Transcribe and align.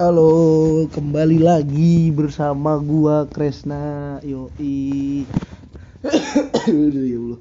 Halo, 0.00 0.88
kembali 0.88 1.44
lagi 1.44 2.08
bersama 2.16 2.80
gua 2.80 3.28
Kresna 3.28 4.16
Yoi. 4.24 5.28
Ya 6.72 7.20
Allah. 7.20 7.40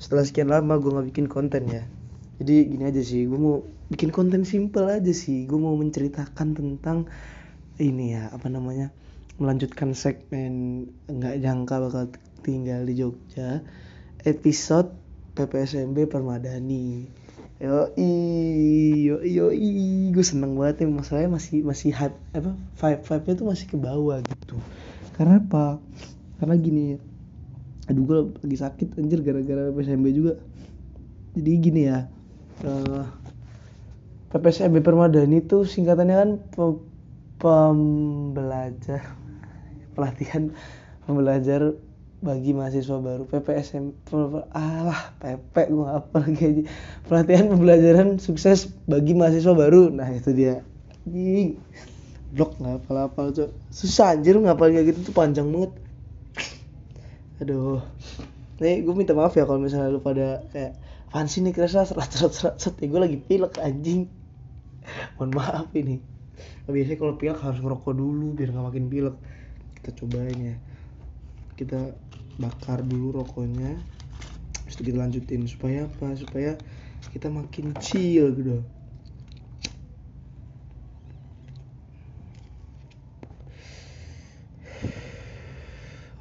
Setelah 0.00 0.24
sekian 0.24 0.48
lama 0.48 0.80
gua 0.80 0.96
nggak 0.96 1.12
bikin 1.12 1.28
konten 1.28 1.68
ya. 1.68 1.84
Jadi 2.40 2.64
gini 2.64 2.88
aja 2.88 3.04
sih, 3.04 3.28
gua 3.28 3.36
mau 3.36 3.56
bikin 3.92 4.08
konten 4.08 4.48
simple 4.48 4.88
aja 4.88 5.12
sih. 5.12 5.44
Gua 5.44 5.60
mau 5.68 5.76
menceritakan 5.76 6.56
tentang 6.56 7.04
ini 7.76 8.16
ya, 8.16 8.32
apa 8.32 8.48
namanya? 8.48 8.88
Melanjutkan 9.36 9.92
segmen 9.92 10.88
nggak 11.12 11.44
jangka 11.44 11.76
bakal 11.76 12.04
tinggal 12.40 12.88
di 12.88 13.04
Jogja. 13.04 13.60
Episode 14.24 14.96
PPSMB 15.36 16.08
Permadani. 16.08 17.19
Yoi, 17.60 18.08
yoi, 19.04 19.28
yoi, 19.36 19.68
gue 20.16 20.24
seneng 20.24 20.56
banget 20.56 20.80
ya 20.80 20.86
masalahnya 20.88 21.30
masih 21.36 21.60
masih 21.60 21.92
hat 21.92 22.16
apa 22.32 22.56
vibe 22.56 23.02
vibe 23.04 23.24
nya 23.28 23.34
tuh 23.36 23.46
masih 23.52 23.66
ke 23.68 23.76
bawah 23.76 24.16
gitu. 24.24 24.56
Karena 25.12 25.44
apa? 25.44 25.76
Karena 26.40 26.54
gini, 26.56 26.96
aduh 27.84 28.02
gue 28.08 28.18
lagi 28.40 28.56
sakit 28.64 28.88
anjir 28.96 29.20
gara-gara 29.20 29.68
PPSMB 29.76 30.06
juga. 30.16 30.32
Jadi 31.36 31.50
gini 31.60 31.82
ya, 31.84 32.08
uh, 32.64 33.04
PPSMB 34.32 34.80
Permadani 34.80 35.44
tuh 35.44 35.68
singkatannya 35.68 36.16
kan 36.16 36.30
pe- 36.48 36.84
pembelajar 37.40 39.02
pelatihan 39.94 40.48
pembelajar 41.04 41.76
bagi 42.20 42.52
mahasiswa 42.52 43.00
baru. 43.00 43.24
PPSM 43.24 43.96
alah 44.52 45.16
PP 45.20 45.54
gue 45.72 45.88
apa 45.88 46.16
lagi 46.20 46.68
pelatihan 47.08 47.48
pembelajaran 47.48 48.20
sukses 48.20 48.68
bagi 48.84 49.16
mahasiswa 49.16 49.56
baru. 49.56 49.88
Nah 49.88 50.08
itu 50.12 50.30
dia. 50.36 50.60
Jing. 51.08 51.56
blok 52.30 52.62
nggak 52.62 52.86
apa 52.86 53.10
apa 53.10 53.20
susah 53.74 54.14
anjir 54.14 54.38
ngapal 54.38 54.70
kayak 54.70 54.94
gitu 54.94 55.10
tuh 55.10 55.14
panjang 55.16 55.50
banget. 55.50 55.74
Aduh. 57.42 57.82
Nih 58.62 58.84
gue 58.84 58.94
minta 58.94 59.16
maaf 59.16 59.34
ya 59.34 59.48
kalau 59.48 59.58
misalnya 59.58 59.90
lu 59.90 59.98
pada 59.98 60.46
kayak 60.54 60.78
apaan 61.10 61.26
sih 61.26 61.42
nih 61.42 61.50
kerasa 61.50 61.82
serat 61.82 62.06
serat 62.14 62.30
serat 62.30 62.54
serat 62.62 62.76
ya 62.78 62.86
gue 62.86 63.00
lagi 63.02 63.18
pilek 63.18 63.58
anjing. 63.58 64.06
Mohon 65.18 65.30
maaf 65.42 65.68
ini. 65.74 65.98
Biasanya 66.70 66.98
kalau 67.02 67.18
pilek 67.18 67.40
harus 67.42 67.58
ngerokok 67.58 67.92
dulu 67.98 68.36
biar 68.38 68.54
nggak 68.54 68.66
makin 68.70 68.84
pilek. 68.86 69.16
Kita 69.80 69.90
cobain 69.98 70.38
ya. 70.38 70.56
Kita 71.58 71.78
bakar 72.40 72.80
dulu 72.80 73.20
rokoknya. 73.20 73.76
Terus 74.66 74.76
kita 74.80 74.96
lanjutin 74.96 75.44
supaya 75.44 75.84
apa? 75.84 76.16
Supaya 76.16 76.56
kita 77.12 77.28
makin 77.28 77.76
chill 77.78 78.32
gitu. 78.32 78.64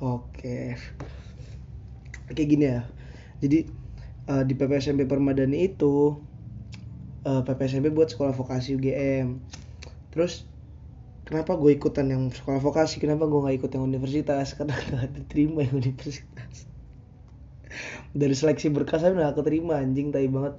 Oke. 0.03 0.75
Kayak 2.35 2.49
gini 2.51 2.65
ya. 2.67 2.81
Jadi 3.39 3.59
uh, 4.27 4.43
di 4.43 4.53
PPSMB 4.53 5.07
Permadani 5.07 5.71
itu 5.71 6.19
uh, 7.25 7.41
PPSMB 7.43 7.91
buat 7.91 8.11
sekolah 8.11 8.35
vokasi 8.35 8.77
UGM 8.77 9.41
terus 10.09 10.45
kenapa 11.29 11.53
gue 11.61 11.77
ikutan 11.77 12.09
yang 12.09 12.33
sekolah 12.33 12.57
vokasi? 12.57 12.97
Kenapa 12.97 13.29
gue 13.29 13.37
nggak 13.37 13.55
ikut 13.61 13.71
yang 13.77 13.85
universitas? 13.85 14.57
Karena 14.57 14.73
gak 14.73 15.13
diterima 15.13 15.61
yang 15.61 15.77
universitas. 15.77 16.65
Dari 18.17 18.33
seleksi 18.33 18.73
berkas 18.73 19.05
saya 19.05 19.13
udah 19.13 19.37
keterima 19.37 19.77
anjing 19.77 20.09
tai 20.09 20.25
banget. 20.25 20.57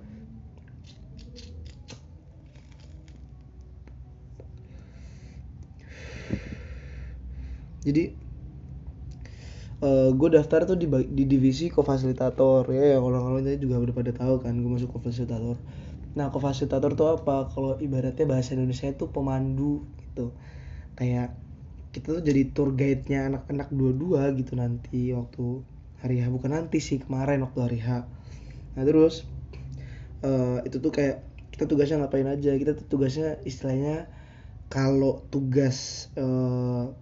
Jadi 7.81 8.15
uh, 9.83 10.15
gue 10.15 10.29
daftar 10.31 10.71
tuh 10.71 10.79
di, 10.79 10.87
di 10.87 11.25
divisi 11.27 11.67
kofasilitator. 11.67 12.71
Ya 12.71 12.95
yang 12.95 13.03
orang-orang 13.03 13.59
juga 13.59 13.83
udah 13.83 13.95
pada 13.99 14.13
tahu 14.15 14.39
kan 14.39 14.55
gue 14.55 14.71
masuk 14.71 14.95
kofasilitator. 14.95 15.59
Nah 16.15 16.31
kofasilitator 16.31 16.95
tuh 16.95 17.19
apa? 17.19 17.51
Kalau 17.51 17.75
ibaratnya 17.83 18.23
bahasa 18.31 18.55
Indonesia 18.55 18.87
itu 18.87 19.11
pemandu 19.11 19.83
gitu 19.99 20.31
kayak 21.01 21.33
kita 21.97 22.21
tuh 22.21 22.23
jadi 22.23 22.53
tour 22.53 22.77
guide-nya 22.77 23.33
anak-anak 23.33 23.73
dua-dua 23.73 24.37
gitu 24.37 24.53
nanti 24.53 25.17
waktu 25.17 25.65
hari 26.05 26.21
H 26.21 26.29
bukan 26.29 26.53
nanti 26.53 26.77
sih 26.77 27.01
kemarin 27.01 27.41
waktu 27.41 27.61
hari 27.65 27.79
H. 27.81 28.05
Nah 28.77 28.85
terus 28.85 29.25
uh, 30.21 30.61
itu 30.69 30.77
tuh 30.77 30.93
kayak 30.93 31.25
kita 31.57 31.65
tugasnya 31.65 32.05
ngapain 32.05 32.29
aja? 32.29 32.53
Kita 32.53 32.77
tuh 32.77 32.85
tugasnya 32.85 33.41
istilahnya 33.49 34.13
kalau 34.69 35.25
tugas 35.33 36.13
uh, 36.21 36.93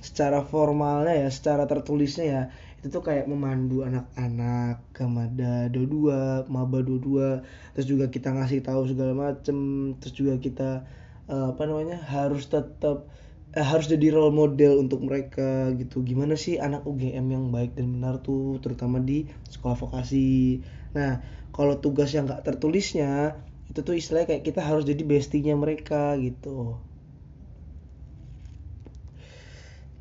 secara 0.00 0.46
formalnya 0.46 1.26
ya 1.26 1.28
secara 1.28 1.66
tertulisnya 1.66 2.24
ya 2.24 2.42
itu 2.80 2.92
tuh 2.92 3.00
kayak 3.00 3.24
memandu 3.24 3.80
anak-anak 3.80 4.84
Gamada 4.92 5.72
dua 5.72 6.44
maba 6.52 6.84
dua 6.84 7.40
terus 7.72 7.88
juga 7.88 8.12
kita 8.12 8.32
ngasih 8.36 8.60
tahu 8.60 8.92
segala 8.92 9.12
macem 9.16 9.92
terus 9.96 10.12
juga 10.12 10.36
kita 10.36 10.84
uh, 11.28 11.52
apa 11.54 11.62
namanya 11.64 12.00
harus 12.00 12.48
tetap 12.48 13.08
uh, 13.54 13.66
harus 13.66 13.86
jadi 13.88 14.12
role 14.12 14.34
model 14.34 14.84
untuk 14.84 15.04
mereka 15.04 15.72
gitu. 15.76 16.04
Gimana 16.04 16.34
sih 16.34 16.60
anak 16.60 16.84
UGM 16.84 17.26
yang 17.30 17.44
baik 17.54 17.76
dan 17.78 17.94
benar 17.98 18.20
tuh 18.20 18.58
terutama 18.60 19.00
di 19.00 19.28
sekolah 19.48 19.76
vokasi? 19.78 20.60
Nah 20.96 21.24
kalau 21.54 21.78
tugas 21.78 22.10
yang 22.12 22.26
nggak 22.26 22.44
tertulisnya 22.44 23.38
itu 23.70 23.80
tuh 23.80 23.96
istilahnya 23.96 24.36
kayak 24.36 24.44
kita 24.44 24.60
harus 24.60 24.84
jadi 24.84 25.02
bestinya 25.06 25.54
mereka 25.56 26.18
gitu. 26.20 26.78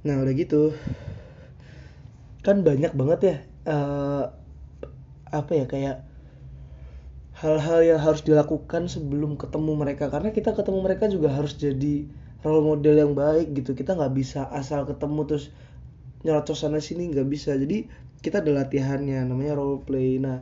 Nah 0.03 0.15
udah 0.19 0.33
gitu 0.35 0.75
kan 2.43 2.59
banyak 2.59 2.91
banget 2.91 3.19
ya 3.23 3.35
uh, 3.71 4.35
apa 5.31 5.51
ya 5.55 5.65
kayak 5.65 5.97
hal-hal 7.43 7.83
yang 7.83 7.99
harus 7.99 8.23
dilakukan 8.23 8.87
sebelum 8.87 9.35
ketemu 9.35 9.75
mereka. 9.75 10.07
Karena 10.07 10.31
kita 10.31 10.55
ketemu 10.55 10.79
mereka 10.79 11.11
juga 11.11 11.35
harus 11.35 11.59
jadi 11.59 12.07
role 12.39 12.63
model 12.63 12.95
yang 12.95 13.11
baik 13.11 13.51
gitu. 13.51 13.75
Kita 13.75 13.99
nggak 13.99 14.13
bisa 14.15 14.47
asal 14.47 14.87
ketemu 14.87 15.27
terus 15.27 15.51
nyerocos 16.23 16.63
sana 16.63 16.79
sini 16.79 17.11
nggak 17.11 17.27
bisa. 17.27 17.51
Jadi 17.59 17.91
kita 18.23 18.39
ada 18.39 18.63
latihannya 18.63 19.27
namanya 19.27 19.59
role 19.59 19.83
play. 19.83 20.23
Nah 20.23 20.39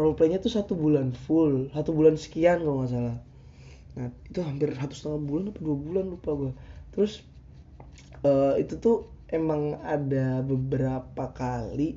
role 0.00 0.16
playnya 0.16 0.40
tuh 0.40 0.48
satu 0.48 0.72
bulan 0.72 1.12
full. 1.12 1.68
Satu 1.76 1.92
bulan 1.92 2.16
sekian 2.16 2.64
kalau 2.64 2.80
nggak 2.80 2.92
salah. 2.96 3.16
Nah 4.00 4.08
itu 4.24 4.40
hampir 4.40 4.72
satu 4.72 4.94
setengah 4.96 5.20
bulan 5.20 5.44
apa 5.52 5.60
dua 5.60 5.76
bulan 5.76 6.04
lupa 6.16 6.30
gue 6.32 6.52
terus 6.92 7.24
uh, 8.22 8.54
itu 8.60 8.76
tuh 8.78 9.08
emang 9.32 9.80
ada 9.80 10.44
beberapa 10.44 11.32
kali 11.32 11.96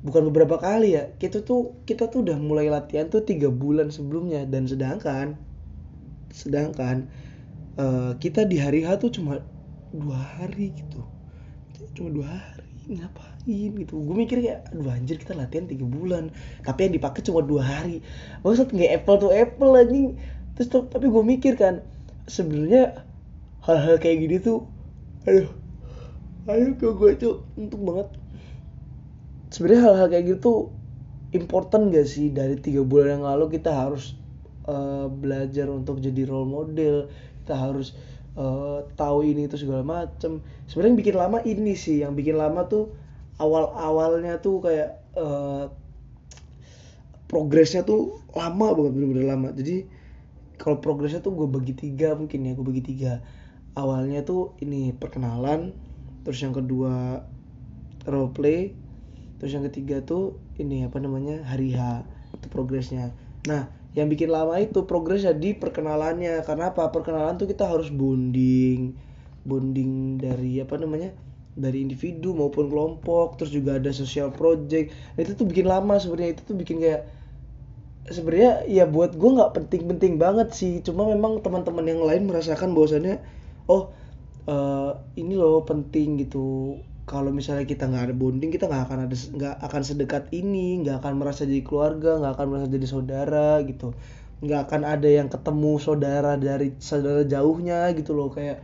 bukan 0.00 0.32
beberapa 0.32 0.56
kali 0.56 0.96
ya 0.96 1.12
kita 1.20 1.44
tuh 1.44 1.76
kita 1.84 2.08
tuh 2.08 2.24
udah 2.24 2.40
mulai 2.40 2.72
latihan 2.72 3.08
tuh 3.08 3.24
tiga 3.24 3.48
bulan 3.52 3.92
sebelumnya. 3.92 4.44
Dan 4.48 4.66
sedangkan 4.66 5.36
sedangkan 6.30 7.10
uh, 7.76 8.16
kita 8.16 8.46
di 8.46 8.60
hari 8.60 8.86
H 8.86 9.00
tuh 9.02 9.10
cuma 9.12 9.44
dua 9.90 10.18
hari 10.18 10.72
gitu. 10.74 11.02
Cuma 11.96 12.08
dua 12.12 12.28
hari 12.30 12.68
ngapain 12.90 13.70
gitu? 13.76 14.00
Gue 14.02 14.16
mikir 14.16 14.38
ya 14.42 14.64
aduh 14.72 14.90
anjir 14.90 15.18
kita 15.20 15.36
latihan 15.36 15.66
tiga 15.68 15.84
bulan. 15.86 16.30
Tapi 16.64 16.88
yang 16.88 16.94
dipakai 16.96 17.20
cuma 17.26 17.42
dua 17.42 17.62
hari. 17.62 18.00
Maksud 18.46 18.72
nggak 18.72 19.02
apple 19.02 19.16
tuh 19.28 19.30
apple 19.34 19.74
anjing. 19.76 20.16
Terus 20.58 20.68
tapi 20.92 21.06
gue 21.08 21.24
mikir 21.24 21.54
kan 21.56 21.84
sebenarnya 22.30 23.04
hal-hal 23.66 24.00
kayak 24.00 24.24
gini 24.24 24.36
tuh 24.40 24.64
aduh 25.28 25.50
ayo 26.48 26.72
ke 26.80 26.88
gue 26.96 27.10
tuh 27.20 27.44
untuk 27.60 27.80
banget 27.84 28.08
sebenarnya 29.50 29.82
hal-hal 29.90 30.08
kayak 30.08 30.26
gitu 30.38 30.70
important 31.34 31.90
gak 31.94 32.06
sih? 32.06 32.30
Dari 32.30 32.58
tiga 32.58 32.86
bulan 32.86 33.20
yang 33.20 33.24
lalu 33.26 33.58
kita 33.58 33.70
harus 33.70 34.18
uh, 34.66 35.06
belajar 35.10 35.66
untuk 35.70 35.98
jadi 35.98 36.26
role 36.26 36.48
model 36.48 37.10
kita 37.42 37.54
harus 37.56 37.98
uh, 38.38 38.86
tahu 38.94 39.26
ini 39.26 39.50
itu 39.50 39.58
segala 39.58 39.82
macem. 39.82 40.38
Sebenarnya 40.70 40.96
bikin 41.02 41.16
lama 41.18 41.38
ini 41.42 41.74
sih 41.74 42.06
yang 42.06 42.14
bikin 42.14 42.38
lama 42.38 42.70
tuh 42.70 42.94
awal 43.42 43.74
awalnya 43.74 44.38
tuh 44.38 44.62
kayak 44.62 45.02
uh, 45.18 45.72
progresnya 47.26 47.82
tuh 47.82 48.22
lama 48.36 48.70
banget 48.70 48.92
bener-bener 48.94 49.26
lama. 49.26 49.48
Jadi 49.50 49.88
kalau 50.60 50.78
progresnya 50.78 51.24
tuh 51.24 51.34
gue 51.34 51.48
bagi 51.50 51.74
tiga 51.74 52.14
mungkin 52.14 52.46
ya 52.46 52.52
gue 52.54 52.66
bagi 52.66 52.84
tiga. 52.86 53.18
Awalnya 53.74 54.22
tuh 54.22 54.54
ini 54.62 54.94
perkenalan 54.94 55.74
terus 56.22 56.38
yang 56.38 56.54
kedua 56.54 57.24
role 58.06 58.30
play 58.30 58.76
terus 59.40 59.56
yang 59.56 59.64
ketiga 59.72 60.04
tuh 60.04 60.36
ini 60.60 60.84
apa 60.84 61.00
namanya 61.00 61.40
hari 61.48 61.72
H 61.72 62.04
itu 62.36 62.46
progresnya. 62.52 63.16
Nah 63.48 63.80
yang 63.90 64.06
bikin 64.06 64.30
lama 64.30 64.54
itu 64.62 64.86
progresnya 64.86 65.34
di 65.34 65.56
perkenalannya. 65.56 66.46
Karena 66.46 66.70
apa? 66.70 66.94
Perkenalan 66.94 67.40
tuh 67.42 67.50
kita 67.50 67.66
harus 67.66 67.90
bonding. 67.90 68.94
Bonding 69.42 70.20
dari 70.20 70.62
apa 70.62 70.78
namanya? 70.78 71.10
Dari 71.58 71.82
individu 71.82 72.30
maupun 72.30 72.70
kelompok. 72.70 73.40
Terus 73.42 73.50
juga 73.50 73.82
ada 73.82 73.90
social 73.90 74.30
project. 74.30 74.94
Nah, 75.18 75.20
itu 75.26 75.34
tuh 75.34 75.46
bikin 75.48 75.66
lama 75.66 75.98
sebenarnya. 75.98 76.38
Itu 76.38 76.54
tuh 76.54 76.56
bikin 76.60 76.78
kayak 76.78 77.02
sebenarnya 78.10 78.66
ya 78.70 78.86
buat 78.86 79.18
gue 79.18 79.30
nggak 79.42 79.52
penting-penting 79.58 80.22
banget 80.22 80.54
sih. 80.54 80.78
Cuma 80.86 81.10
memang 81.10 81.42
teman-teman 81.42 81.82
yang 81.82 82.02
lain 82.06 82.30
merasakan 82.30 82.70
bahwasannya 82.78 83.18
oh 83.66 83.90
eh, 84.46 84.92
ini 85.18 85.34
loh 85.34 85.66
penting 85.66 86.22
gitu 86.22 86.78
kalau 87.10 87.34
misalnya 87.34 87.66
kita 87.66 87.90
nggak 87.90 88.04
ada 88.06 88.14
bonding 88.14 88.54
kita 88.54 88.70
nggak 88.70 88.84
akan 88.86 88.98
ada 89.10 89.16
nggak 89.18 89.54
akan 89.66 89.82
sedekat 89.82 90.24
ini 90.30 90.78
nggak 90.86 91.02
akan 91.02 91.18
merasa 91.18 91.42
jadi 91.42 91.66
keluarga 91.66 92.22
nggak 92.22 92.32
akan 92.38 92.46
merasa 92.46 92.66
jadi 92.70 92.86
saudara 92.86 93.50
gitu. 93.66 93.90
Nggak 94.38 94.60
akan 94.70 94.82
ada 94.86 95.08
yang 95.10 95.26
ketemu 95.26 95.72
saudara 95.82 96.38
dari 96.38 96.70
saudara 96.78 97.26
jauhnya 97.26 97.90
gitu 97.98 98.14
loh. 98.14 98.30
Kayak 98.30 98.62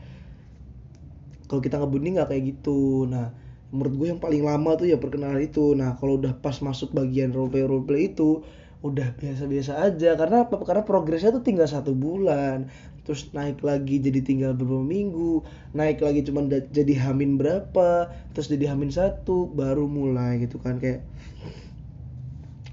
kalau 1.51 1.59
kita 1.59 1.83
nggak 1.83 1.91
bonding 1.91 2.15
nggak 2.23 2.29
kayak 2.31 2.45
gitu. 2.55 3.11
Nah 3.11 3.35
menurut 3.75 3.95
gue 3.99 4.07
yang 4.15 4.23
paling 4.23 4.43
lama 4.47 4.71
tuh 4.79 4.87
ya 4.87 4.97
perkenalan 5.03 5.43
itu. 5.43 5.75
Nah 5.75 5.99
kalau 5.99 6.23
udah 6.23 6.39
pas 6.39 6.55
masuk 6.63 6.95
bagian 6.95 7.35
roleplay 7.35 7.67
roleplay 7.67 8.15
itu 8.15 8.47
udah 8.85 9.17
biasa-biasa 9.17 9.81
aja. 9.81 10.19
Karena 10.19 10.45
apa? 10.45 10.61
Karena 10.61 10.85
progresnya 10.85 11.33
tuh 11.33 11.45
tinggal 11.45 11.69
satu 11.69 11.97
bulan. 11.97 12.69
Terus 13.07 13.31
naik 13.33 13.63
lagi 13.63 14.03
jadi 14.03 14.21
tinggal 14.21 14.53
beberapa 14.53 14.83
minggu. 14.83 15.47
Naik 15.73 16.03
lagi 16.03 16.27
cuma 16.27 16.45
jadi 16.51 16.95
hamin 17.07 17.39
berapa. 17.41 18.11
Terus 18.37 18.51
jadi 18.51 18.75
hamin 18.75 18.93
satu. 18.93 19.49
Baru 19.49 19.87
mulai 19.87 20.43
gitu 20.43 20.59
kan. 20.61 20.83
Kayak 20.83 21.07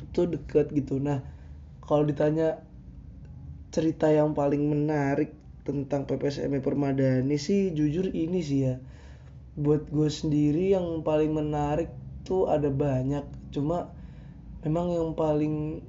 itu 0.04 0.28
deket 0.28 0.74
gitu. 0.74 1.00
Nah 1.00 1.24
kalau 1.84 2.04
ditanya 2.04 2.62
cerita 3.74 4.10
yang 4.10 4.38
paling 4.38 4.70
menarik 4.70 5.34
tentang 5.64 6.04
PPSM 6.06 6.60
Permadani 6.60 7.40
sih 7.40 7.72
jujur 7.72 8.12
ini 8.12 8.44
sih 8.44 8.60
ya. 8.68 8.76
Buat 9.54 9.90
gue 9.90 10.10
sendiri 10.10 10.74
yang 10.74 11.02
paling 11.02 11.32
menarik 11.32 11.90
tuh 12.28 12.50
ada 12.50 12.68
banyak. 12.70 13.24
Cuma 13.54 13.94
memang 14.66 14.94
yang 14.94 15.12
paling 15.14 15.86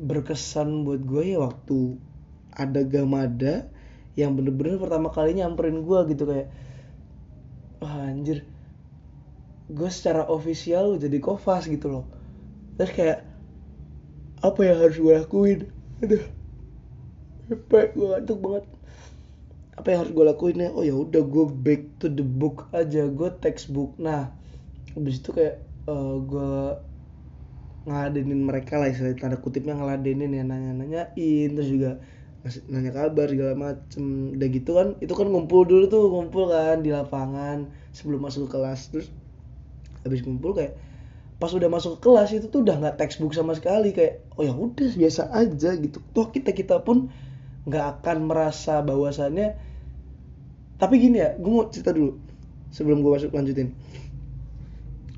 berkesan 0.00 0.88
buat 0.88 1.04
gue 1.04 1.36
ya 1.36 1.44
waktu 1.44 2.00
ada 2.56 2.80
Gamada 2.88 3.68
yang 4.16 4.34
bener-bener 4.34 4.80
pertama 4.80 5.12
kali 5.12 5.36
nyamperin 5.36 5.84
gue 5.84 6.00
gitu 6.16 6.24
kayak 6.24 6.48
wah 7.84 8.08
anjir 8.08 8.48
gue 9.70 9.90
secara 9.92 10.26
ofisial 10.26 10.98
jadi 10.98 11.20
kofas 11.22 11.70
gitu 11.70 11.86
loh. 11.92 12.04
Terus 12.74 12.92
kayak 12.96 13.18
apa 14.40 14.60
yang 14.64 14.76
harus 14.80 14.96
gue 14.98 15.14
lakuin? 15.14 15.60
Aduh 16.02 16.24
capek 17.50 17.98
gue 17.98 18.06
ngantuk 18.08 18.38
banget. 18.38 18.64
Apa 19.74 19.86
yang 19.90 19.98
harus 20.06 20.12
gue 20.14 20.24
lakuin 20.26 20.64
ya? 20.64 20.70
Oh 20.74 20.84
ya 20.86 20.94
udah 20.94 21.22
gue 21.22 21.46
back 21.50 21.82
to 22.02 22.06
the 22.10 22.24
book 22.24 22.66
aja 22.74 23.06
gue 23.06 23.28
textbook. 23.42 23.94
Nah 24.00 24.32
habis 24.94 25.22
itu 25.22 25.30
kayak 25.30 25.62
uh, 25.86 26.18
gue 26.18 26.52
ngeladenin 27.90 28.46
mereka 28.46 28.78
lah 28.78 28.86
istilah 28.86 29.18
tanda 29.18 29.36
kutipnya 29.42 29.74
ngeladenin 29.74 30.30
ya 30.30 30.46
nanya-nanyain 30.46 31.50
terus 31.50 31.68
juga 31.68 31.98
nanya 32.70 32.94
kabar 32.94 33.26
segala 33.28 33.52
macem. 33.58 34.32
Udah 34.38 34.48
gitu 34.48 34.70
kan 34.78 34.88
itu 35.02 35.12
kan 35.12 35.26
ngumpul 35.28 35.66
dulu 35.66 35.84
tuh 35.90 36.08
ngumpul 36.08 36.48
kan 36.48 36.80
di 36.80 36.94
lapangan 36.94 37.68
sebelum 37.92 38.22
masuk 38.24 38.48
ke 38.48 38.56
kelas. 38.56 38.80
Terus 38.94 39.08
habis 40.06 40.22
ngumpul 40.24 40.56
kayak 40.56 40.78
pas 41.40 41.52
udah 41.52 41.68
masuk 41.68 41.98
ke 41.98 42.08
kelas 42.08 42.30
itu 42.36 42.46
tuh 42.48 42.62
udah 42.64 42.80
nggak 42.80 42.96
textbook 43.00 43.32
sama 43.32 43.56
sekali 43.56 43.92
kayak 43.92 44.24
oh 44.36 44.44
ya 44.46 44.54
udah 44.54 44.90
biasa 44.96 45.28
aja 45.34 45.70
gitu. 45.76 45.98
Toh 46.14 46.30
kita 46.30 46.54
kita 46.54 46.80
pun 46.80 47.10
nggak 47.68 48.00
akan 48.00 48.30
merasa 48.30 48.80
bahwasannya. 48.80 49.58
Tapi 50.80 50.94
gini 50.96 51.20
ya 51.20 51.36
gue 51.36 51.50
mau 51.52 51.68
cerita 51.68 51.92
dulu 51.92 52.16
sebelum 52.72 53.04
gue 53.04 53.10
masuk 53.12 53.36
lanjutin. 53.36 53.76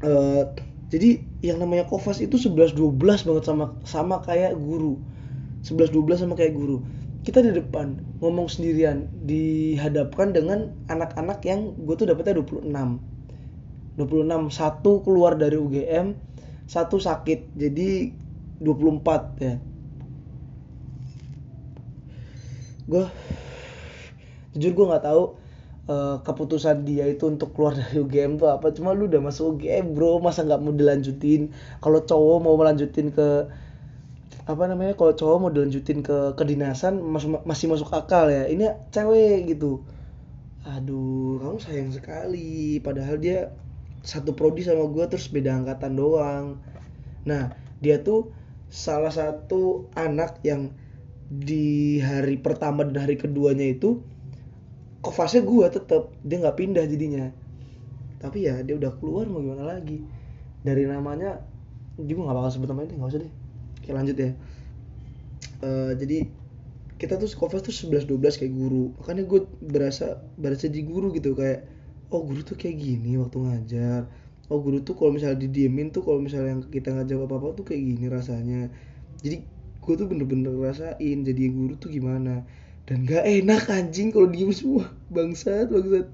Uh, 0.02 0.50
jadi 0.92 1.24
yang 1.40 1.56
namanya 1.56 1.88
kofas 1.88 2.20
itu 2.20 2.36
11-12 2.36 3.00
banget 3.00 3.44
sama 3.48 3.72
sama 3.88 4.20
kayak 4.20 4.52
guru. 4.60 5.00
11-12 5.64 6.28
sama 6.28 6.36
kayak 6.36 6.52
guru. 6.52 6.84
Kita 7.24 7.40
di 7.40 7.48
depan 7.48 7.96
ngomong 8.20 8.52
sendirian 8.52 9.08
dihadapkan 9.24 10.36
dengan 10.36 10.76
anak-anak 10.92 11.40
yang 11.48 11.72
gue 11.80 11.96
tuh 11.96 12.12
dapetnya 12.12 12.44
26 12.44 12.68
26 13.96 14.52
satu 14.52 15.00
keluar 15.00 15.32
dari 15.40 15.56
UGM 15.56 16.12
satu 16.68 17.00
sakit. 17.00 17.56
Jadi 17.56 18.12
24 18.60 19.40
ya. 19.40 19.56
Gue 22.84 23.04
jujur 24.52 24.72
gue 24.76 24.86
nggak 24.92 25.08
tahu 25.08 25.40
uh, 25.90 26.22
keputusan 26.22 26.86
dia 26.86 27.08
itu 27.10 27.26
untuk 27.26 27.54
keluar 27.56 27.74
dari 27.78 27.98
UGM 27.98 28.38
tuh 28.38 28.50
apa. 28.52 28.70
Cuma 28.74 28.94
lu 28.94 29.10
udah 29.10 29.22
masuk 29.22 29.58
UGM 29.58 29.96
bro 29.96 30.22
masa 30.22 30.46
nggak 30.46 30.60
mau 30.62 30.74
dilanjutin? 30.74 31.50
Kalau 31.82 32.04
cowok 32.04 32.38
mau 32.42 32.54
melanjutin 32.58 33.10
ke 33.10 33.48
apa 34.42 34.66
namanya 34.66 34.98
kalau 34.98 35.14
cowok 35.14 35.36
mau 35.38 35.50
dilanjutin 35.54 36.02
ke 36.02 36.34
kedinasan 36.34 36.98
masih 36.98 37.38
masih 37.46 37.66
masuk 37.70 37.90
akal 37.94 38.28
ya. 38.30 38.46
Ini 38.46 38.90
cewek 38.94 39.54
gitu. 39.56 39.82
Aduh 40.66 41.42
kamu 41.42 41.58
sayang 41.58 41.90
sekali. 41.94 42.78
Padahal 42.82 43.18
dia 43.18 43.50
satu 44.02 44.34
prodi 44.34 44.66
sama 44.66 44.90
gue 44.90 45.04
terus 45.10 45.30
beda 45.30 45.62
angkatan 45.62 45.94
doang. 45.94 46.46
Nah 47.26 47.54
dia 47.82 48.02
tuh 48.02 48.30
salah 48.72 49.10
satu 49.14 49.90
anak 49.94 50.42
yang 50.46 50.74
di 51.32 51.96
hari 52.02 52.36
pertama 52.36 52.84
dan 52.84 53.08
hari 53.08 53.16
keduanya 53.16 53.64
itu 53.64 54.04
kofasnya 55.02 55.42
gue 55.42 55.66
tetep 55.68 56.02
dia 56.22 56.36
nggak 56.38 56.56
pindah 56.56 56.84
jadinya. 56.86 57.28
Tapi 58.22 58.46
ya 58.46 58.62
dia 58.62 58.78
udah 58.78 58.94
keluar 59.02 59.26
mau 59.26 59.42
gimana 59.42 59.66
lagi? 59.66 59.98
Dari 60.62 60.86
namanya 60.86 61.42
juga 61.98 62.30
nggak 62.30 62.36
bakal 62.38 62.50
sebut 62.54 62.68
namanya 62.70 62.94
nggak 62.94 63.10
usah 63.10 63.20
deh. 63.26 63.32
Oke 63.82 63.90
lanjut 63.90 64.16
ya. 64.16 64.30
Uh, 65.62 65.92
jadi 65.98 66.30
kita 67.02 67.18
tuh 67.18 67.26
kofas 67.34 67.66
tuh 67.66 67.74
11 67.74 68.06
12 68.06 68.38
kayak 68.38 68.54
guru. 68.54 68.94
Makanya 69.02 69.22
gue 69.26 69.40
berasa 69.58 70.22
berasa 70.38 70.70
jadi 70.70 70.86
guru 70.86 71.10
gitu 71.10 71.34
kayak 71.34 71.66
oh 72.14 72.22
guru 72.22 72.46
tuh 72.46 72.54
kayak 72.54 72.78
gini 72.78 73.18
waktu 73.18 73.42
ngajar. 73.42 74.06
Oh 74.46 74.62
guru 74.62 74.86
tuh 74.86 74.94
kalau 74.94 75.10
misalnya 75.10 75.42
didiemin 75.42 75.90
tuh 75.90 76.06
kalau 76.06 76.22
misalnya 76.22 76.54
yang 76.54 76.62
kita 76.70 76.94
nggak 76.94 77.10
jawab 77.10 77.26
apa 77.34 77.50
apa 77.50 77.58
tuh 77.58 77.66
kayak 77.66 77.82
gini 77.82 78.06
rasanya. 78.06 78.70
Jadi 79.18 79.42
gue 79.82 79.94
tuh 79.98 80.06
bener-bener 80.06 80.54
rasain 80.62 81.18
jadi 81.26 81.42
guru 81.50 81.74
tuh 81.74 81.90
gimana 81.90 82.46
dan 82.86 83.06
gak 83.06 83.22
enak 83.22 83.70
anjing 83.70 84.10
kalau 84.10 84.26
diem 84.26 84.50
semua. 84.50 84.90
Bangsat 85.08 85.70
bangsat. 85.70 86.06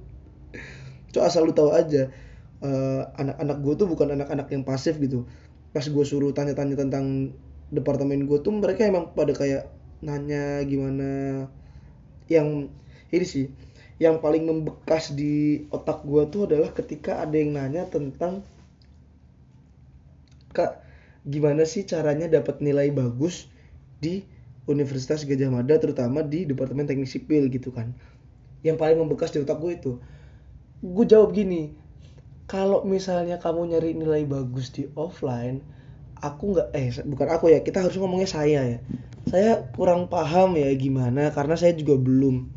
Cok 1.16 1.24
asal 1.24 1.48
lu 1.48 1.56
tahu 1.56 1.72
aja 1.72 2.12
uh, 2.60 3.02
anak-anak 3.16 3.58
gue 3.64 3.74
tuh 3.80 3.86
bukan 3.88 4.08
anak-anak 4.14 4.48
yang 4.52 4.64
pasif 4.66 5.00
gitu. 5.00 5.24
Pas 5.72 5.84
gue 5.84 6.04
suruh 6.04 6.32
tanya-tanya 6.36 6.76
tentang 6.76 7.32
departemen 7.72 8.28
gue 8.28 8.38
tuh 8.40 8.52
mereka 8.52 8.84
emang 8.84 9.12
pada 9.16 9.32
kayak 9.32 9.72
nanya 10.04 10.60
gimana. 10.68 11.46
Yang 12.28 12.68
ini 13.08 13.26
sih 13.26 13.46
yang 13.98 14.22
paling 14.22 14.46
membekas 14.46 15.10
di 15.10 15.66
otak 15.74 16.06
gue 16.06 16.22
tuh 16.30 16.46
adalah 16.46 16.70
ketika 16.70 17.18
ada 17.18 17.34
yang 17.34 17.58
nanya 17.58 17.82
tentang 17.90 18.46
kak 20.54 20.86
gimana 21.26 21.66
sih 21.66 21.82
caranya 21.82 22.30
dapat 22.30 22.62
nilai 22.62 22.94
bagus 22.94 23.50
di 23.98 24.22
Universitas 24.68 25.24
Gajah 25.24 25.48
Mada 25.48 25.80
terutama 25.80 26.20
di 26.20 26.44
Departemen 26.44 26.84
Teknik 26.84 27.08
Sipil 27.08 27.48
gitu 27.48 27.72
kan. 27.72 27.96
Yang 28.60 28.76
paling 28.76 28.98
membekas 29.00 29.32
di 29.32 29.40
otak 29.40 29.58
gue 29.58 29.72
itu. 29.74 29.92
Gue 30.84 31.04
jawab 31.08 31.32
gini 31.34 31.74
kalau 32.48 32.84
misalnya 32.84 33.40
kamu 33.40 33.74
nyari 33.74 33.92
nilai 33.96 34.24
bagus 34.24 34.72
di 34.72 34.88
offline 34.96 35.60
aku 36.18 36.56
nggak 36.56 36.68
eh 36.74 36.88
bukan 37.06 37.28
aku 37.30 37.52
ya 37.52 37.60
kita 37.62 37.82
harus 37.82 37.96
ngomongnya 37.96 38.28
saya 38.28 38.60
ya. 38.64 38.78
Saya 39.28 39.52
kurang 39.76 40.08
paham 40.08 40.56
ya 40.56 40.72
gimana 40.76 41.32
karena 41.32 41.54
saya 41.56 41.76
juga 41.76 42.00
belum 42.00 42.48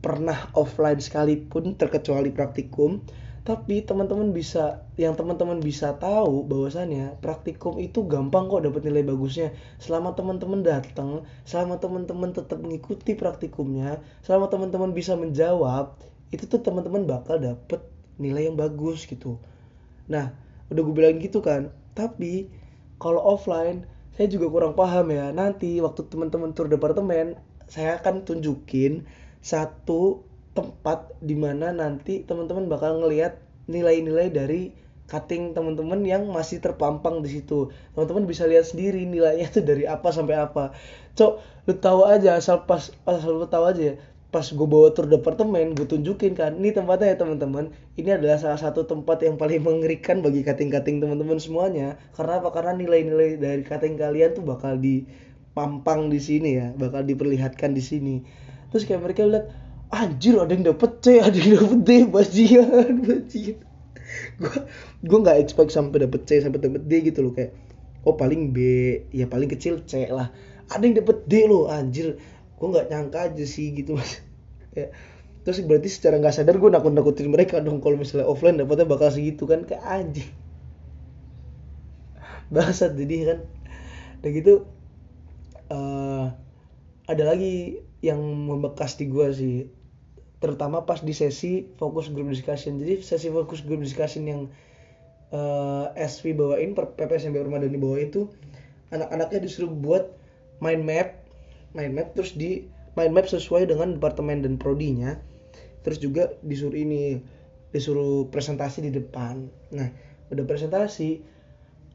pernah 0.00 0.48
offline 0.56 0.98
sekalipun 0.98 1.76
terkecuali 1.76 2.32
praktikum 2.32 3.04
tapi 3.40 3.80
teman-teman 3.80 4.36
bisa 4.36 4.84
yang 5.00 5.16
teman-teman 5.16 5.64
bisa 5.64 5.96
tahu 5.96 6.44
bahwasannya 6.44 7.16
praktikum 7.24 7.80
itu 7.80 8.04
gampang 8.04 8.52
kok 8.52 8.68
dapat 8.68 8.84
nilai 8.84 9.00
bagusnya. 9.00 9.56
Selama 9.80 10.12
teman-teman 10.12 10.60
datang 10.60 11.24
selama 11.48 11.80
teman-teman 11.80 12.36
tetap 12.36 12.60
mengikuti 12.60 13.16
praktikumnya 13.16 14.04
selama 14.20 14.52
teman-teman 14.52 14.92
bisa 14.92 15.16
menjawab 15.16 15.96
itu 16.30 16.44
tuh 16.44 16.60
teman-teman 16.60 17.08
bakal 17.08 17.40
dapet 17.40 17.80
nilai 18.20 18.52
yang 18.52 18.60
bagus 18.60 19.08
gitu. 19.08 19.40
Nah 20.12 20.36
udah 20.68 20.82
gue 20.84 20.94
bilang 20.94 21.16
gitu 21.16 21.40
kan 21.40 21.72
tapi 21.96 22.52
kalau 23.00 23.24
offline 23.24 23.88
saya 24.20 24.28
juga 24.28 24.52
kurang 24.52 24.76
paham 24.76 25.08
ya. 25.08 25.32
Nanti 25.32 25.80
waktu 25.80 26.04
teman-teman 26.12 26.52
tur 26.52 26.68
departemen 26.68 27.40
saya 27.64 27.96
akan 27.96 28.28
tunjukin 28.28 29.08
satu 29.40 30.28
tempat 30.60 31.16
di 31.24 31.32
mana 31.32 31.72
nanti 31.72 32.20
teman-teman 32.28 32.68
bakal 32.68 33.00
ngelihat 33.00 33.40
nilai-nilai 33.64 34.28
dari 34.28 34.76
cutting 35.08 35.56
teman-teman 35.56 36.04
yang 36.06 36.28
masih 36.28 36.60
terpampang 36.62 37.24
di 37.24 37.40
situ. 37.40 37.72
Teman-teman 37.96 38.28
bisa 38.28 38.44
lihat 38.46 38.68
sendiri 38.68 39.02
nilainya 39.08 39.48
tuh 39.50 39.64
dari 39.64 39.88
apa 39.88 40.12
sampai 40.12 40.36
apa. 40.38 40.76
Cok 41.18 41.32
lu 41.66 41.74
tahu 41.80 42.06
aja 42.06 42.38
asal 42.38 42.68
pas 42.68 42.92
asal 43.08 43.40
lu 43.40 43.48
tahu 43.48 43.64
aja 43.66 43.82
ya 43.82 43.94
pas 44.30 44.46
gue 44.46 44.62
bawa 44.62 44.94
tur 44.94 45.10
departemen 45.10 45.74
gue 45.74 45.90
tunjukin 45.90 46.38
kan 46.38 46.54
ini 46.54 46.70
tempatnya 46.70 47.14
ya 47.14 47.16
teman-teman. 47.18 47.74
Ini 47.98 48.22
adalah 48.22 48.38
salah 48.38 48.60
satu 48.62 48.86
tempat 48.86 49.26
yang 49.26 49.34
paling 49.34 49.58
mengerikan 49.64 50.22
bagi 50.22 50.46
cutting-cutting 50.46 51.02
teman-teman 51.02 51.42
semuanya. 51.42 51.98
Karena 52.14 52.38
apa? 52.38 52.54
Karena 52.54 52.78
nilai-nilai 52.78 53.42
dari 53.42 53.66
cutting 53.66 53.98
kalian 53.98 54.38
tuh 54.38 54.46
bakal 54.46 54.78
di 54.78 55.02
pampang 55.50 56.06
di 56.06 56.22
sini 56.22 56.50
ya 56.54 56.70
bakal 56.78 57.02
diperlihatkan 57.02 57.74
di 57.74 57.82
sini. 57.82 58.16
Terus 58.70 58.86
kayak 58.86 59.02
mereka 59.02 59.26
lihat 59.26 59.50
anjir 59.90 60.38
ada 60.38 60.54
yang 60.54 60.62
dapet 60.62 61.02
C 61.02 61.18
ada 61.18 61.34
yang 61.34 61.58
dapet 61.58 61.80
D 61.82 61.90
bajingan 62.06 62.94
bajingan. 63.06 63.66
Gue 64.38 64.54
gue 65.02 65.18
nggak 65.18 65.38
expect 65.42 65.74
sampai 65.74 66.06
dapet 66.06 66.26
C 66.30 66.38
sampai 66.38 66.62
dapet 66.62 66.82
D 66.86 66.92
gitu 67.10 67.26
loh 67.26 67.34
kayak 67.34 67.54
oh 68.06 68.14
paling 68.14 68.54
B 68.54 68.58
ya 69.10 69.26
paling 69.26 69.50
kecil 69.50 69.82
C 69.82 70.06
lah. 70.06 70.30
Ada 70.70 70.82
yang 70.86 70.96
dapet 71.02 71.26
D 71.26 71.50
loh 71.50 71.66
anjir. 71.66 72.16
Gue 72.56 72.66
nggak 72.70 72.86
nyangka 72.88 73.34
aja 73.34 73.44
sih 73.44 73.74
gitu 73.74 73.98
mas. 73.98 74.22
Ya 74.70 74.94
terus 75.42 75.66
berarti 75.66 75.90
secara 75.90 76.22
nggak 76.22 76.30
sadar 76.30 76.62
gue 76.62 76.70
nakut 76.70 76.94
nakutin 76.94 77.26
mereka 77.32 77.58
dong 77.58 77.82
kalau 77.82 77.98
misalnya 77.98 78.28
offline 78.30 78.54
dapetnya 78.54 78.86
bakal 78.86 79.10
segitu 79.10 79.50
kan 79.50 79.66
kayak 79.66 79.82
anjing. 79.82 80.30
Bahasa 82.54 82.86
jadi 82.94 83.34
kan. 83.34 83.38
Dan 84.22 84.30
gitu 84.30 84.70
uh, 85.74 86.30
ada 87.10 87.24
lagi 87.26 87.82
yang 87.98 88.22
membekas 88.22 88.94
di 88.94 89.10
gue 89.10 89.26
sih 89.34 89.79
terutama 90.40 90.88
pas 90.88 91.04
di 91.04 91.12
sesi 91.12 91.68
fokus 91.76 92.08
group 92.08 92.32
discussion. 92.32 92.80
Jadi 92.80 93.04
sesi 93.04 93.28
fokus 93.28 93.60
group 93.60 93.84
discussion 93.84 94.24
yang 94.24 94.40
uh, 95.36 95.92
eh, 95.92 96.08
SV 96.08 96.32
bawain 96.34 96.72
PPSMB 96.72 97.36
Ramadhani 97.36 97.76
bawa 97.76 98.00
itu 98.00 98.32
anak-anaknya 98.90 99.46
disuruh 99.46 99.70
buat 99.70 100.10
mind 100.64 100.82
map 100.82 101.08
mind 101.76 101.94
map 101.94 102.08
terus 102.16 102.34
di 102.34 102.66
mind 102.98 103.12
map 103.14 103.28
sesuai 103.28 103.68
dengan 103.68 104.00
departemen 104.00 104.42
dan 104.42 104.56
prodinya. 104.56 105.20
Terus 105.84 106.00
juga 106.00 106.32
disuruh 106.40 106.76
ini 106.76 107.20
disuruh 107.70 108.26
presentasi 108.32 108.88
di 108.88 108.90
depan. 108.96 109.44
Nah 109.76 109.88
udah 110.32 110.44
presentasi 110.48 111.20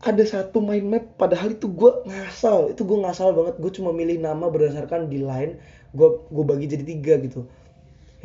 ada 0.06 0.22
satu 0.22 0.62
mind 0.62 0.86
map 0.86 1.06
padahal 1.18 1.58
itu 1.58 1.66
gue 1.66 1.92
ngasal. 2.06 2.78
Itu 2.78 2.86
gue 2.86 3.02
ngasal 3.02 3.34
banget. 3.34 3.58
Gue 3.58 3.74
cuma 3.74 3.90
milih 3.90 4.22
nama 4.22 4.54
berdasarkan 4.54 5.10
di 5.10 5.25
line 5.25 5.58
gue 5.96 6.10
gue 6.28 6.46
bagi 6.46 6.68
jadi 6.68 6.84
tiga 6.84 7.16
gitu 7.24 7.48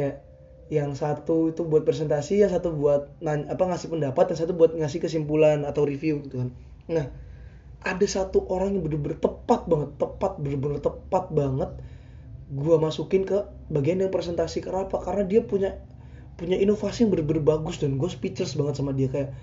ya 0.01 0.11
yang 0.71 0.95
satu 0.95 1.51
itu 1.51 1.67
buat 1.67 1.83
presentasi 1.83 2.47
yang 2.47 2.53
satu 2.55 2.71
buat 2.73 3.19
nanya, 3.19 3.53
apa 3.53 3.67
ngasih 3.67 3.91
pendapat 3.91 4.33
yang 4.33 4.39
satu 4.39 4.53
buat 4.55 4.73
ngasih 4.73 5.03
kesimpulan 5.03 5.67
atau 5.67 5.83
review 5.83 6.23
gitu 6.25 6.47
kan. 6.47 6.51
Nah 6.89 7.07
ada 7.83 8.07
satu 8.07 8.47
orang 8.49 8.79
yang 8.79 8.87
bener-bener 8.87 9.19
tepat 9.19 9.67
banget 9.67 9.91
tepat 9.99 10.39
bener-bener 10.39 10.79
tepat 10.79 11.33
banget 11.35 11.71
gue 12.51 12.77
masukin 12.79 13.27
ke 13.27 13.45
bagian 13.69 13.99
yang 13.99 14.15
presentasi. 14.15 14.63
Kenapa 14.63 15.03
karena 15.03 15.27
dia 15.27 15.43
punya 15.43 15.77
punya 16.39 16.57
inovasi 16.57 17.05
yang 17.05 17.11
bener-bener 17.13 17.43
bagus 17.43 17.83
dan 17.83 17.99
gue 17.99 18.09
speechless 18.09 18.55
banget 18.55 18.79
sama 18.79 18.95
dia. 18.95 19.11
Kayak 19.11 19.35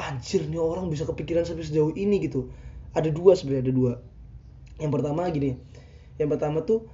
anjir 0.00 0.48
nih 0.48 0.58
orang 0.58 0.88
bisa 0.88 1.04
kepikiran 1.04 1.44
sampai 1.44 1.68
sejauh 1.68 1.92
ini 1.92 2.24
gitu. 2.24 2.48
Ada 2.96 3.12
dua 3.12 3.36
sebenarnya 3.36 3.68
ada 3.68 3.74
dua. 3.76 3.92
Yang 4.80 4.90
pertama 4.96 5.28
gini 5.28 5.60
yang 6.20 6.28
pertama 6.28 6.60
tuh 6.68 6.84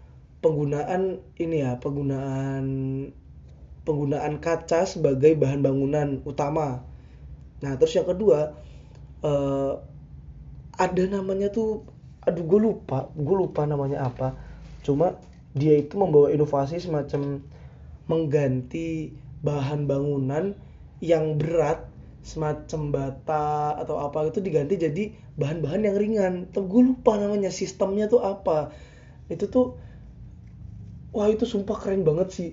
penggunaan 0.40 1.22
ini 1.40 1.64
ya 1.64 1.78
penggunaan 1.80 2.64
penggunaan 3.86 4.42
kaca 4.42 4.84
sebagai 4.84 5.38
bahan 5.38 5.62
bangunan 5.62 6.20
utama 6.26 6.82
nah 7.64 7.72
terus 7.80 7.96
yang 7.96 8.08
kedua 8.08 8.52
uh, 9.24 9.80
ada 10.76 11.02
namanya 11.08 11.48
tuh 11.48 11.88
aduh 12.26 12.44
gue 12.44 12.60
lupa 12.60 13.08
gue 13.14 13.36
lupa 13.36 13.64
namanya 13.64 14.06
apa 14.10 14.36
cuma 14.84 15.16
dia 15.56 15.80
itu 15.80 15.96
membawa 15.96 16.28
inovasi 16.28 16.76
semacam 16.82 17.40
mengganti 18.06 19.16
bahan 19.40 19.88
bangunan 19.88 20.52
yang 21.00 21.40
berat 21.40 21.86
semacam 22.26 22.90
bata 22.90 23.78
atau 23.78 24.02
apa 24.02 24.26
itu 24.26 24.42
diganti 24.42 24.74
jadi 24.74 25.14
bahan-bahan 25.38 25.86
yang 25.86 25.96
ringan. 25.96 26.34
Tapi 26.50 26.66
gue 26.66 26.82
lupa 26.90 27.14
namanya 27.20 27.54
sistemnya 27.54 28.10
tuh 28.10 28.26
apa. 28.26 28.74
Itu 29.30 29.46
tuh 29.46 29.78
wah 31.16 31.32
itu 31.32 31.48
sumpah 31.48 31.80
keren 31.80 32.04
banget 32.04 32.28
sih. 32.28 32.50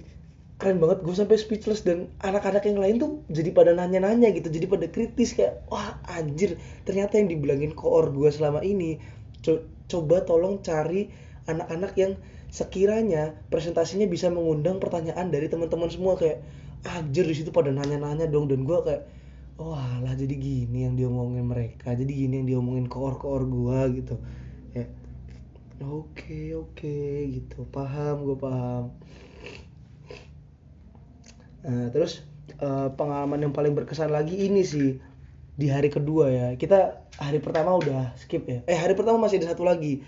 Keren 0.56 0.80
banget 0.80 1.04
gue 1.04 1.12
sampai 1.12 1.36
speechless 1.36 1.84
dan 1.84 2.08
anak-anak 2.24 2.64
yang 2.64 2.80
lain 2.80 2.96
tuh 2.96 3.12
jadi 3.28 3.52
pada 3.52 3.76
nanya-nanya 3.76 4.32
gitu, 4.32 4.48
jadi 4.48 4.66
pada 4.72 4.88
kritis 4.88 5.36
kayak 5.36 5.68
wah 5.68 6.00
anjir 6.08 6.56
ternyata 6.88 7.20
yang 7.20 7.28
dibilangin 7.28 7.76
koor 7.76 8.08
gue 8.16 8.32
selama 8.32 8.64
ini 8.64 8.96
coba 9.92 10.24
tolong 10.24 10.64
cari 10.64 11.12
anak-anak 11.52 11.92
yang 12.00 12.16
sekiranya 12.54 13.36
presentasinya 13.52 14.08
bisa 14.08 14.32
mengundang 14.32 14.80
pertanyaan 14.80 15.34
dari 15.34 15.52
teman-teman 15.52 15.90
semua 15.92 16.16
kayak 16.16 16.40
anjir 16.88 17.28
di 17.28 17.36
situ 17.36 17.50
pada 17.52 17.74
nanya-nanya 17.74 18.30
dong 18.30 18.48
dan 18.48 18.64
gue 18.64 18.78
kayak 18.86 19.04
oh 19.58 19.76
lah 19.76 20.14
jadi 20.16 20.38
gini 20.38 20.86
yang 20.88 20.96
diomongin 20.96 21.50
mereka 21.50 21.92
jadi 21.98 22.10
gini 22.10 22.40
yang 22.40 22.48
diomongin 22.48 22.86
koor-koor 22.88 23.44
gue 23.44 23.80
gitu 24.00 24.16
oke 25.82 26.14
okay, 26.14 26.54
oke 26.54 26.76
okay, 26.76 27.42
gitu. 27.42 27.66
Paham 27.72 28.28
gue 28.28 28.38
paham. 28.38 28.94
Nah 31.64 31.90
terus 31.90 32.22
uh, 32.60 32.92
pengalaman 32.94 33.40
yang 33.40 33.54
paling 33.56 33.74
berkesan 33.74 34.12
lagi 34.12 34.36
ini 34.46 34.62
sih 34.62 35.02
di 35.58 35.68
hari 35.72 35.90
kedua 35.90 36.30
ya. 36.30 36.48
Kita 36.60 37.08
hari 37.18 37.42
pertama 37.42 37.74
udah 37.74 38.14
skip 38.20 38.46
ya. 38.46 38.62
Eh 38.70 38.78
hari 38.78 38.94
pertama 38.94 39.26
masih 39.26 39.42
ada 39.42 39.56
satu 39.56 39.66
lagi. 39.66 40.06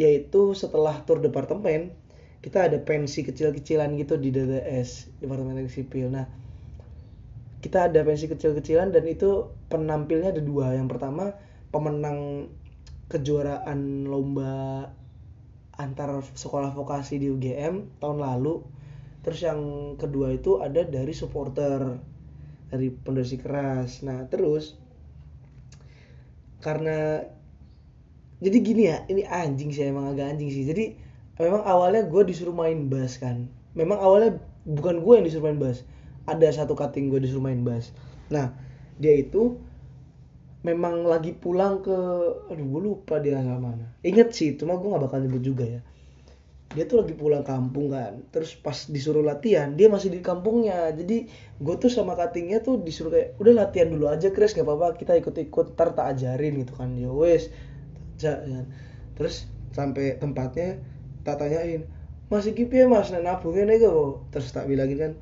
Yaitu 0.00 0.56
setelah 0.56 1.04
tur 1.04 1.20
departemen 1.20 1.94
kita 2.38 2.70
ada 2.70 2.78
pensi 2.78 3.26
kecil-kecilan 3.26 3.98
gitu 3.98 4.14
di 4.14 4.30
DTS 4.30 5.18
Departemen 5.18 5.58
Teknik 5.58 5.74
Sipil. 5.74 6.06
Nah, 6.06 6.30
kita 7.58 7.90
ada 7.90 8.06
pensi 8.06 8.30
kecil-kecilan 8.30 8.94
dan 8.94 9.04
itu 9.10 9.50
penampilnya 9.66 10.30
ada 10.30 10.42
dua. 10.42 10.78
Yang 10.78 10.96
pertama 10.96 11.34
pemenang 11.74 12.48
kejuaraan 13.08 14.04
lomba 14.08 14.88
antar 15.78 16.20
sekolah 16.22 16.72
vokasi 16.72 17.20
di 17.20 17.32
UGM 17.32 18.00
tahun 18.00 18.18
lalu. 18.20 18.64
Terus 19.24 19.40
yang 19.44 19.60
kedua 20.00 20.36
itu 20.36 20.60
ada 20.60 20.84
dari 20.84 21.12
supporter 21.12 22.00
dari 22.68 22.92
pondasi 22.92 23.40
keras. 23.40 24.04
Nah, 24.04 24.28
terus 24.28 24.76
karena 26.58 27.22
jadi 28.38 28.56
gini 28.62 28.82
ya 28.86 28.96
ini 29.10 29.22
anjing 29.26 29.70
sih 29.70 29.86
emang 29.86 30.14
agak 30.14 30.34
anjing 30.34 30.50
sih 30.50 30.66
jadi 30.66 30.94
memang 31.38 31.62
awalnya 31.62 32.06
gue 32.06 32.22
disuruh 32.26 32.54
main 32.54 32.90
bass 32.90 33.18
kan 33.18 33.46
memang 33.74 33.98
awalnya 33.98 34.38
bukan 34.66 35.02
gue 35.02 35.12
yang 35.18 35.26
disuruh 35.26 35.50
main 35.50 35.58
bass 35.58 35.86
ada 36.26 36.46
satu 36.50 36.74
cutting 36.74 37.10
gue 37.10 37.22
disuruh 37.22 37.42
main 37.42 37.62
bass 37.62 37.94
nah 38.30 38.54
dia 38.98 39.22
itu 39.22 39.58
memang 40.66 41.06
lagi 41.06 41.30
pulang 41.34 41.78
ke 41.86 41.96
aduh 42.50 42.66
gue 42.66 42.82
lupa 42.82 43.22
dia 43.22 43.38
mana. 43.38 43.94
Inget 44.02 44.34
sih 44.34 44.58
cuma 44.58 44.74
gue 44.78 44.88
nggak 44.90 45.04
bakal 45.06 45.18
nyebut 45.22 45.42
juga 45.42 45.64
ya. 45.66 45.80
Dia 46.68 46.84
tuh 46.84 47.00
lagi 47.00 47.16
pulang 47.16 47.46
kampung 47.46 47.88
kan 47.94 48.28
terus 48.28 48.52
pas 48.58 48.76
disuruh 48.90 49.24
latihan 49.24 49.72
dia 49.78 49.86
masih 49.86 50.10
di 50.10 50.18
kampungnya. 50.18 50.90
Jadi 50.90 51.30
gue 51.62 51.74
tuh 51.78 51.90
sama 51.90 52.18
cuttingnya 52.18 52.60
tuh 52.60 52.82
disuruh 52.82 53.14
kayak 53.14 53.38
udah 53.38 53.54
latihan 53.54 53.88
dulu 53.88 54.10
aja 54.10 54.34
Chris 54.34 54.52
gak 54.52 54.66
apa-apa 54.66 54.98
kita 54.98 55.14
ikut-ikut 55.16 55.78
ntar 55.78 55.94
tak 55.94 56.18
ajarin 56.18 56.58
gitu 56.58 56.74
kan. 56.74 56.90
Ya 56.98 57.10
wes 57.14 57.54
ya. 58.18 58.42
terus 59.14 59.46
sampai 59.74 60.18
tempatnya 60.18 60.82
tak 61.22 61.38
tanyain 61.38 61.86
masih 62.28 62.52
kipi 62.52 62.82
ya 62.82 62.86
mas? 62.90 63.08
Nah 63.14 63.22
nabungnya 63.22 63.64
nih 63.70 63.86
kok? 63.86 64.28
Terus 64.34 64.50
tak 64.52 64.66
bilangin 64.68 64.98
kan 64.98 65.12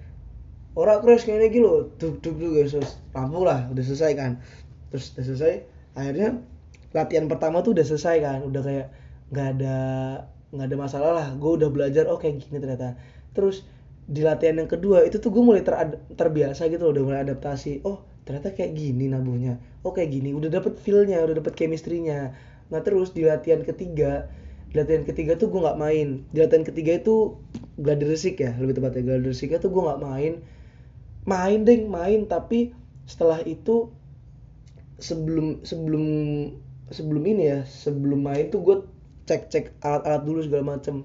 orang 0.76 1.00
keras 1.00 1.25
kayak 1.25 1.50
gini 1.50 1.64
lo 1.64 1.88
duk 1.97 2.21
duk 2.21 2.37
duk 2.37 2.52
guys 2.52 2.76
terus 2.76 3.00
lah 3.16 3.64
udah 3.73 3.85
selesai 3.85 4.12
kan 4.12 4.33
terus 4.93 5.14
udah 5.14 5.25
selesai 5.25 5.55
akhirnya 5.97 6.40
latihan 6.97 7.28
pertama 7.28 7.61
tuh 7.61 7.76
udah 7.76 7.85
selesai 7.85 8.16
kan. 8.25 8.38
Udah 8.49 8.62
kayak 8.64 8.87
nggak 9.28 9.49
ada 9.59 9.76
nggak 10.57 10.66
ada 10.73 10.76
masalah 10.81 11.12
lah. 11.12 11.28
Gue 11.37 11.61
udah 11.61 11.69
belajar 11.69 12.09
oh 12.09 12.16
kayak 12.16 12.40
gini 12.40 12.57
ternyata. 12.57 12.97
Terus 13.37 13.69
di 14.07 14.23
latihan 14.25 14.62
yang 14.62 14.71
kedua 14.71 15.02
itu 15.05 15.19
tuh 15.19 15.35
gue 15.35 15.43
mulai 15.45 15.61
ter 15.61 15.75
terbiasa 16.16 16.71
gitu 16.73 16.88
loh 16.88 16.93
udah 16.97 17.05
mulai 17.05 17.21
adaptasi. 17.28 17.85
Oh 17.85 18.00
ternyata 18.25 18.57
kayak 18.57 18.73
gini 18.73 19.12
nabuhnya. 19.12 19.61
Oh 19.85 19.93
kayak 19.93 20.16
gini. 20.16 20.33
Udah 20.33 20.49
dapet 20.49 20.81
feelnya 20.81 21.21
udah 21.21 21.37
dapet 21.37 21.52
chemistry-nya. 21.52 22.33
Nah 22.73 22.81
terus 22.81 23.12
di 23.12 23.28
latihan 23.28 23.61
ketiga 23.61 24.33
di 24.66 24.83
latihan 24.83 25.07
ketiga 25.07 25.38
tuh 25.38 25.52
gue 25.52 25.61
nggak 25.61 25.78
main. 25.78 26.25
Di 26.33 26.43
latihan 26.43 26.64
ketiga 26.64 26.97
itu 26.97 27.37
gladi 27.76 28.09
resik 28.09 28.40
ya 28.40 28.57
lebih 28.57 28.81
tepatnya. 28.81 29.02
Gladi 29.05 29.26
resiknya 29.37 29.59
tuh 29.61 29.71
gue 29.75 29.83
nggak 29.85 30.00
main. 30.00 30.33
Main 31.26 31.59
deh 31.66 31.85
main. 31.87 32.25
Tapi 32.26 32.73
setelah 33.07 33.43
itu 33.47 33.90
sebelum 34.97 35.62
sebelum 35.67 36.05
sebelum 36.88 37.23
ini 37.26 37.45
ya 37.53 37.61
sebelum 37.69 38.25
main 38.25 38.49
tuh 38.49 38.61
gue 38.62 38.76
cek 39.26 39.50
cek 39.50 39.65
alat-alat 39.83 40.23
dulu 40.23 40.41
segala 40.45 40.76
macem. 40.76 41.05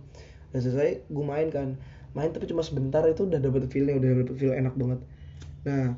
Udah 0.52 0.62
selesai 0.62 1.08
gue 1.10 1.26
main 1.26 1.48
kan. 1.50 1.80
Main 2.12 2.32
tapi 2.36 2.48
cuma 2.48 2.62
sebentar 2.62 3.04
itu 3.08 3.28
udah 3.28 3.40
dapet 3.40 3.72
feelnya 3.72 3.98
udah 3.98 4.10
dapet 4.22 4.36
feel 4.38 4.54
enak 4.54 4.76
banget. 4.78 5.00
Nah 5.68 5.96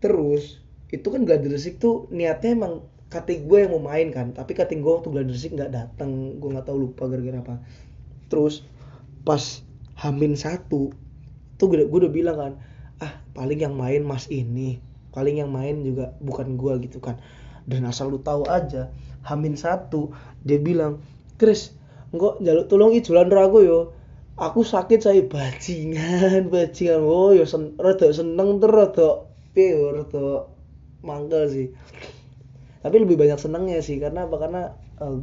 terus 0.00 0.64
itu 0.90 1.06
kan 1.06 1.22
gladi 1.22 1.46
resik 1.46 1.78
tuh 1.78 2.08
niatnya 2.10 2.56
emang 2.56 2.82
cutting 3.10 3.46
gue 3.50 3.58
yang 3.66 3.74
mau 3.74 3.90
main 3.90 4.14
kan 4.14 4.30
tapi 4.30 4.54
cutting 4.54 4.80
gue 4.80 4.90
waktu 4.90 5.10
Gladysik 5.10 5.54
nggak 5.58 5.74
datang 5.74 6.38
gue 6.38 6.48
nggak 6.50 6.66
tahu 6.66 6.90
lupa 6.90 7.06
gara-gara 7.06 7.42
apa. 7.42 7.54
Terus 8.30 8.64
pas 9.26 9.62
Hamin 10.00 10.34
satu 10.38 10.94
tuh 11.60 11.66
gue 11.68 11.84
udah 11.84 12.08
bilang 12.08 12.36
kan 12.40 12.52
ah 13.04 13.20
paling 13.36 13.60
yang 13.60 13.76
main 13.76 14.00
mas 14.00 14.30
ini 14.32 14.80
paling 15.10 15.42
yang 15.42 15.50
main 15.50 15.82
juga 15.82 16.14
bukan 16.22 16.54
gue 16.54 16.86
gitu 16.86 16.98
kan. 17.02 17.18
Dan 17.68 17.86
asal 17.86 18.10
lu 18.10 18.18
tahu 18.18 18.48
aja 18.48 18.90
Hamin 19.22 19.54
satu 19.54 20.10
dia 20.42 20.56
bilang 20.56 21.04
Chris 21.36 21.76
engko 22.10 22.40
njaluk 22.40 22.66
tolong 22.66 22.92
ijulan 22.96 23.28
ro 23.28 23.40
aku 23.46 23.58
yo. 23.62 23.80
Aku 24.40 24.64
sakit 24.64 25.04
saya 25.04 25.20
bajingan 25.28 26.48
bajingan. 26.48 27.04
Oh 27.04 27.36
yo 27.36 27.44
sen 27.44 27.76
rada 27.76 28.08
seneng 28.08 28.56
terus 28.56 28.96
rada 28.96 29.08
rada 29.92 30.48
mangkel 31.04 31.44
sih. 31.52 31.68
Tapi 32.80 32.96
lebih 32.96 33.20
banyak 33.20 33.36
senengnya 33.36 33.84
sih 33.84 34.00
karena 34.00 34.24
apa? 34.24 34.36
Karena 34.40 34.62
uh, 35.04 35.20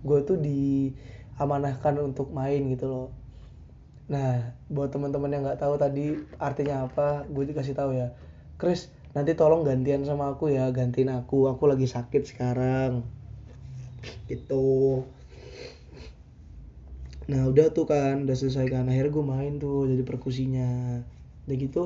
gue 0.00 0.18
tuh 0.24 0.40
diamanahkan 0.40 2.00
untuk 2.00 2.32
main 2.32 2.64
gitu 2.72 2.88
loh. 2.88 3.08
Nah 4.08 4.56
buat 4.72 4.88
teman-teman 4.88 5.32
yang 5.32 5.42
nggak 5.44 5.60
tahu 5.60 5.76
tadi 5.76 6.16
artinya 6.40 6.88
apa 6.88 7.28
gue 7.28 7.44
dikasih 7.44 7.76
tahu 7.76 7.92
ya. 7.92 8.16
Chris 8.56 8.88
nanti 9.14 9.38
tolong 9.38 9.62
gantian 9.62 10.02
sama 10.02 10.34
aku 10.34 10.50
ya 10.50 10.68
gantiin 10.74 11.08
aku. 11.14 11.46
Aku 11.54 11.70
lagi 11.70 11.86
sakit 11.86 12.22
sekarang. 12.26 13.06
Gitu. 14.26 15.06
Nah 17.30 17.48
udah 17.48 17.72
tuh 17.72 17.86
kan 17.86 18.26
udah 18.26 18.36
selesai 18.36 18.66
kan. 18.68 18.90
Akhirnya 18.90 19.14
gue 19.14 19.24
main 19.24 19.52
tuh 19.62 19.86
jadi 19.86 20.02
perkusinya. 20.02 21.00
Udah 21.46 21.56
gitu 21.56 21.84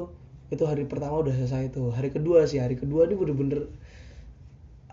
itu 0.48 0.64
hari 0.64 0.88
pertama 0.88 1.20
udah 1.20 1.36
selesai 1.36 1.70
tuh. 1.70 1.92
Hari 1.92 2.10
kedua 2.10 2.48
sih 2.48 2.58
hari 2.58 2.80
kedua 2.80 3.04
ini 3.04 3.14
bener-bener 3.14 3.68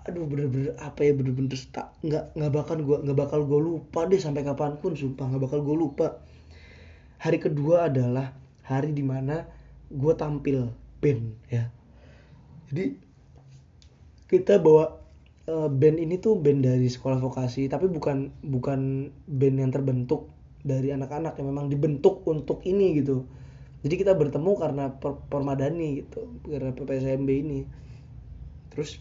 aduh 0.06 0.30
bener-bener 0.30 0.78
apa 0.78 1.02
ya 1.02 1.18
bener-bener 1.18 1.58
tak 1.74 1.90
nggak 2.06 2.38
nggak 2.38 2.52
bakal 2.54 2.78
gue 2.78 2.98
nggak 3.10 3.18
bakal 3.18 3.42
gue 3.42 3.58
lupa 3.58 4.06
deh 4.06 4.22
sampai 4.22 4.46
kapan 4.46 4.78
pun 4.78 4.94
sumpah 4.94 5.26
nggak 5.32 5.44
bakal 5.50 5.60
gue 5.64 5.76
lupa. 5.80 6.08
Hari 7.24 7.42
kedua 7.42 7.90
adalah 7.90 8.36
hari 8.68 8.94
di 8.94 9.02
mana 9.02 9.50
gue 9.90 10.14
tampil 10.14 10.70
band 11.02 11.24
ya 11.50 11.75
jadi 12.70 12.98
kita 14.26 14.58
bawa 14.58 15.06
uh, 15.50 15.70
band 15.70 15.98
ini 16.02 16.18
tuh 16.18 16.38
band 16.38 16.66
dari 16.66 16.90
sekolah 16.90 17.22
vokasi 17.22 17.70
tapi 17.70 17.86
bukan 17.90 18.34
bukan 18.42 19.12
band 19.30 19.58
yang 19.62 19.72
terbentuk 19.74 20.34
dari 20.66 20.90
anak-anak 20.90 21.38
yang 21.38 21.54
memang 21.54 21.70
dibentuk 21.70 22.26
untuk 22.26 22.66
ini 22.66 22.98
gitu. 22.98 23.30
Jadi 23.86 24.02
kita 24.02 24.18
bertemu 24.18 24.52
karena 24.58 24.86
per 24.98 25.22
permadani 25.30 26.02
gitu 26.02 26.26
karena 26.42 26.74
PPSMB 26.74 27.30
ini. 27.30 27.62
Terus 28.74 28.98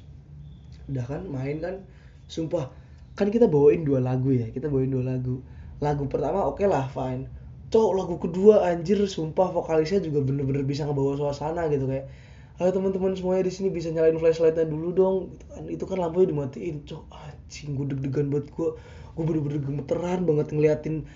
udah 0.92 1.04
kan 1.08 1.24
main 1.24 1.56
kan 1.64 1.80
sumpah 2.28 2.68
kan 3.16 3.32
kita 3.32 3.48
bawain 3.48 3.88
dua 3.88 4.04
lagu 4.04 4.28
ya 4.36 4.52
kita 4.52 4.68
bawain 4.68 4.92
dua 4.92 5.16
lagu. 5.16 5.40
Lagu 5.80 6.04
pertama 6.04 6.44
oke 6.44 6.60
okay 6.60 6.68
lah 6.68 6.84
fine. 6.92 7.32
Cowok 7.72 7.92
lagu 7.96 8.14
kedua 8.20 8.68
anjir 8.68 9.00
sumpah 9.08 9.48
vokalisnya 9.48 10.04
juga 10.04 10.20
bener-bener 10.20 10.68
bisa 10.68 10.84
ngebawa 10.84 11.16
suasana 11.16 11.64
gitu 11.72 11.88
kayak 11.88 12.12
ayo 12.54 12.70
teman-teman 12.70 13.18
semuanya 13.18 13.50
di 13.50 13.52
sini 13.52 13.68
bisa 13.74 13.90
nyalain 13.90 14.14
flashlightnya 14.14 14.70
dulu 14.70 14.88
dong. 14.94 15.16
Itu 15.34 15.46
kan. 15.50 15.64
Itu 15.66 15.84
kan 15.90 15.98
lampunya 15.98 16.30
dimatiin 16.30 16.86
cok. 16.86 17.02
Anjing 17.10 17.74
gue 17.74 17.86
deg-degan 17.90 18.30
buat 18.30 18.46
gue 18.46 18.68
gue 19.14 19.24
bener-bener 19.26 19.62
gemeteran 19.62 20.26
banget 20.26 20.50
ngeliatin 20.50 21.06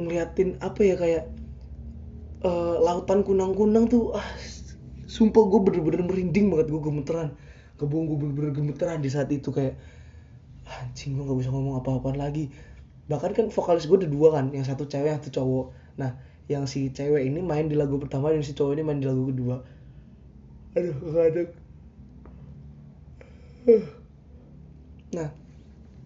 ngeliatin 0.00 0.56
apa 0.64 0.80
ya 0.80 0.96
kayak 0.96 1.24
uh, 2.44 2.76
lautan 2.84 3.24
kunang-kunang 3.24 3.88
tuh. 3.88 4.12
Ah 4.12 4.28
sumpah 5.08 5.44
gue 5.48 5.60
bener-bener 5.72 6.04
merinding 6.04 6.52
banget. 6.52 6.68
Gue 6.68 6.82
gemeteran. 6.84 7.32
Kebun 7.80 8.04
gue 8.12 8.16
bener-bener 8.20 8.52
gemeteran 8.52 9.00
di 9.00 9.08
saat 9.08 9.32
itu 9.32 9.48
kayak 9.48 9.80
anjing 10.68 11.16
gue 11.16 11.24
gak 11.24 11.38
bisa 11.40 11.48
ngomong 11.48 11.80
apa-apaan 11.80 12.20
lagi. 12.20 12.52
Bahkan 13.08 13.32
kan 13.32 13.46
vokalis 13.48 13.88
gue 13.88 14.04
ada 14.04 14.08
dua 14.08 14.36
kan 14.36 14.52
yang 14.52 14.68
satu 14.68 14.84
cewek 14.84 15.16
yang 15.16 15.20
satu 15.24 15.32
cowok. 15.32 15.66
Nah 15.96 16.20
yang 16.52 16.68
si 16.68 16.92
cewek 16.92 17.24
ini 17.24 17.40
main 17.40 17.72
di 17.72 17.76
lagu 17.76 17.96
pertama 17.96 18.28
dan 18.28 18.44
si 18.44 18.52
cowok 18.52 18.76
ini 18.76 18.82
main 18.84 19.00
di 19.00 19.08
lagu 19.08 19.32
kedua 19.32 19.81
aduh 20.72 20.96
ada 21.20 21.42
nah 25.12 25.28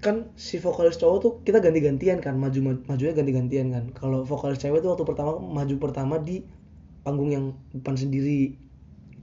kan 0.06 0.30
si 0.36 0.60
vokalis 0.60 1.00
cowok 1.00 1.18
tuh 1.18 1.32
kita 1.42 1.58
ganti-gantian 1.58 2.20
kan 2.20 2.36
maju 2.36 2.78
majunya 2.86 3.16
ganti-gantian 3.16 3.72
kan. 3.72 3.84
Kalau 3.96 4.22
vokalis 4.22 4.60
cewek 4.60 4.84
tuh 4.84 4.92
waktu 4.92 5.02
pertama 5.08 5.40
maju 5.40 5.74
pertama 5.80 6.14
di 6.20 6.44
panggung 7.02 7.32
yang 7.32 7.58
depan 7.72 7.96
sendiri. 7.96 8.54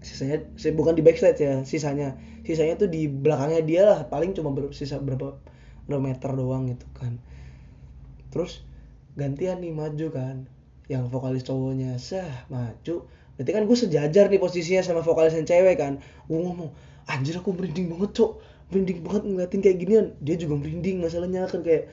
Sisanya 0.04 0.44
bukan 0.76 0.98
di 0.98 1.04
backstage 1.06 1.40
ya 1.40 1.64
sisanya. 1.64 2.20
Sisanya 2.44 2.76
tuh 2.76 2.92
di 2.92 3.08
belakangnya 3.08 3.62
dia 3.64 3.82
lah 3.88 4.00
paling 4.12 4.36
cuma 4.36 4.52
bersisa 4.52 5.00
berapa 5.00 5.40
berapa 5.88 6.02
meter 6.04 6.32
doang 6.36 6.68
gitu 6.68 6.88
kan. 6.98 7.22
Terus 8.34 8.66
gantian 9.16 9.62
nih 9.62 9.72
maju 9.72 10.08
kan 10.10 10.50
yang 10.92 11.08
vokalis 11.08 11.48
cowoknya 11.48 11.96
sah 11.96 12.50
maju 12.52 13.08
berarti 13.34 13.52
kan 13.52 13.64
gue 13.66 13.78
sejajar 13.78 14.26
nih 14.30 14.38
posisinya 14.38 14.82
sama 14.86 15.02
vokalis 15.02 15.34
yang 15.34 15.48
cewek 15.50 15.76
kan. 15.82 16.02
Gue 16.30 16.40
ngomong 16.40 16.70
anjir 17.10 17.38
aku 17.38 17.54
merinding 17.54 17.90
banget 17.90 18.12
cok. 18.22 18.32
Merinding 18.70 19.00
banget 19.02 19.22
ngeliatin 19.26 19.60
kayak 19.62 19.78
ginian. 19.82 20.06
Dia 20.22 20.36
juga 20.38 20.54
merinding 20.62 21.02
masalahnya 21.02 21.50
kan 21.50 21.66
kayak 21.66 21.90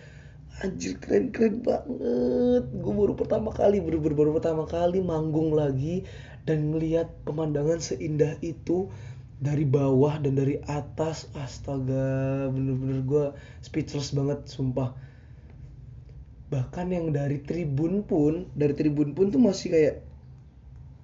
anjir 0.61 1.01
keren 1.01 1.33
keren 1.33 1.65
banget. 1.65 2.65
Gue 2.69 2.93
baru 2.93 3.15
pertama 3.17 3.49
kali 3.55 3.81
baru, 3.81 3.99
baru 4.03 4.15
baru 4.15 4.31
pertama 4.37 4.65
kali 4.69 5.01
manggung 5.01 5.57
lagi 5.57 6.05
dan 6.45 6.75
ngeliat 6.75 7.09
pemandangan 7.25 7.81
seindah 7.81 8.37
itu 8.45 8.93
dari 9.41 9.65
bawah 9.65 10.21
dan 10.21 10.37
dari 10.37 10.61
atas. 10.69 11.33
Astaga 11.33 12.49
bener-bener 12.53 13.01
gue 13.07 13.27
speechless 13.65 14.13
banget 14.13 14.45
sumpah. 14.45 14.93
Bahkan 16.51 16.87
yang 16.93 17.15
dari 17.15 17.41
tribun 17.41 18.05
pun 18.05 18.51
dari 18.53 18.77
tribun 18.77 19.17
pun 19.17 19.33
tuh 19.33 19.41
masih 19.41 19.71
kayak 19.73 20.10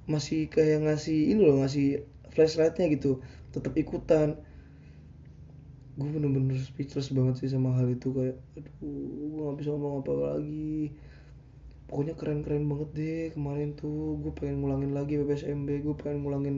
masih 0.06 0.46
kayak 0.46 0.86
ngasih 0.86 1.34
ini 1.34 1.40
loh 1.42 1.62
ngasih 1.62 2.06
flashlightnya 2.30 2.86
gitu. 2.94 3.20
Tetap 3.50 3.74
ikutan. 3.74 4.38
Gue 5.96 6.08
bener-bener 6.12 6.60
speechless 6.60 7.10
banget 7.10 7.42
sih 7.42 7.50
sama 7.50 7.74
hal 7.74 7.90
itu 7.90 8.12
kayak 8.14 8.36
aduh 8.54 8.74
gue 9.32 9.40
gak 9.50 9.58
bisa 9.58 9.70
ngomong 9.74 10.06
apa 10.06 10.12
lagi. 10.14 10.94
Pokoknya 11.86 12.14
keren-keren 12.18 12.66
banget 12.66 12.90
deh 12.94 13.24
kemarin 13.34 13.74
tuh. 13.74 14.18
Gue 14.22 14.32
pengen 14.34 14.62
ngulangin 14.62 14.92
lagi 14.94 15.18
PPSMB 15.18 15.68
gue 15.82 15.94
pengen 15.98 16.22
ngulangin 16.22 16.56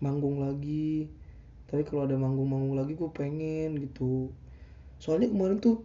manggung 0.00 0.40
lagi. 0.40 1.12
Tapi 1.68 1.84
kalau 1.84 2.08
ada 2.08 2.16
manggung-manggung 2.16 2.80
lagi 2.80 2.96
gue 2.96 3.10
pengen 3.12 3.76
gitu. 3.76 4.32
Soalnya 4.96 5.28
kemarin 5.28 5.60
tuh 5.60 5.84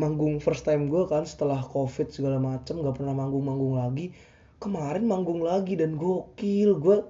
manggung 0.00 0.40
first 0.40 0.64
time 0.64 0.88
gue 0.88 1.04
kan 1.04 1.28
setelah 1.28 1.60
covid 1.60 2.08
segala 2.08 2.40
macem 2.40 2.80
gak 2.80 2.96
pernah 2.96 3.12
manggung-manggung 3.12 3.76
lagi 3.76 4.16
kemarin 4.60 5.08
manggung 5.08 5.40
lagi 5.40 5.74
dan 5.74 5.96
gokil. 5.96 6.76
Gue 6.76 7.02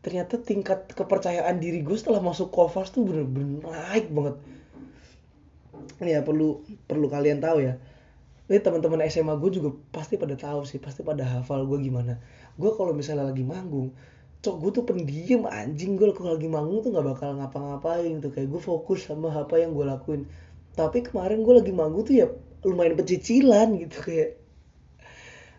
ternyata 0.00 0.40
tingkat 0.40 0.88
kepercayaan 0.90 1.60
diri 1.60 1.84
gue 1.84 1.94
setelah 1.94 2.24
masuk 2.24 2.50
Kovas 2.50 2.90
tuh 2.90 3.04
bener-bener 3.04 3.62
naik 3.62 4.08
banget. 4.10 4.40
Ini 6.00 6.10
ya 6.18 6.20
perlu 6.24 6.64
perlu 6.88 7.06
kalian 7.06 7.38
tahu 7.38 7.62
ya. 7.62 7.76
Ini 8.46 8.62
teman-teman 8.62 9.04
SMA 9.06 9.36
gue 9.36 9.50
juga 9.60 9.70
pasti 9.92 10.16
pada 10.16 10.34
tahu 10.38 10.64
sih 10.64 10.80
pasti 10.80 11.04
pada 11.04 11.22
hafal 11.22 11.68
gue 11.68 11.78
gimana. 11.84 12.16
Gue 12.56 12.72
kalau 12.74 12.96
misalnya 12.96 13.28
lagi 13.28 13.44
manggung 13.44 13.92
cok 14.46 14.56
gue 14.62 14.70
tuh 14.78 14.84
pendiam 14.86 15.42
anjing 15.50 15.98
gue 15.98 16.06
kalau 16.14 16.38
lagi 16.38 16.46
manggung 16.46 16.78
tuh 16.84 16.94
nggak 16.94 17.06
bakal 17.16 17.34
ngapa-ngapain 17.34 18.22
tuh 18.22 18.30
kayak 18.30 18.46
gue 18.46 18.60
fokus 18.62 19.04
sama 19.04 19.34
apa 19.34 19.58
yang 19.58 19.74
gue 19.74 19.84
lakuin. 19.84 20.22
Tapi 20.78 21.02
kemarin 21.02 21.42
gue 21.42 21.54
lagi 21.56 21.72
manggung 21.74 22.06
tuh 22.06 22.14
ya 22.14 22.26
lumayan 22.62 22.94
pecicilan 22.94 23.74
gitu 23.82 23.98
kayak 24.06 24.45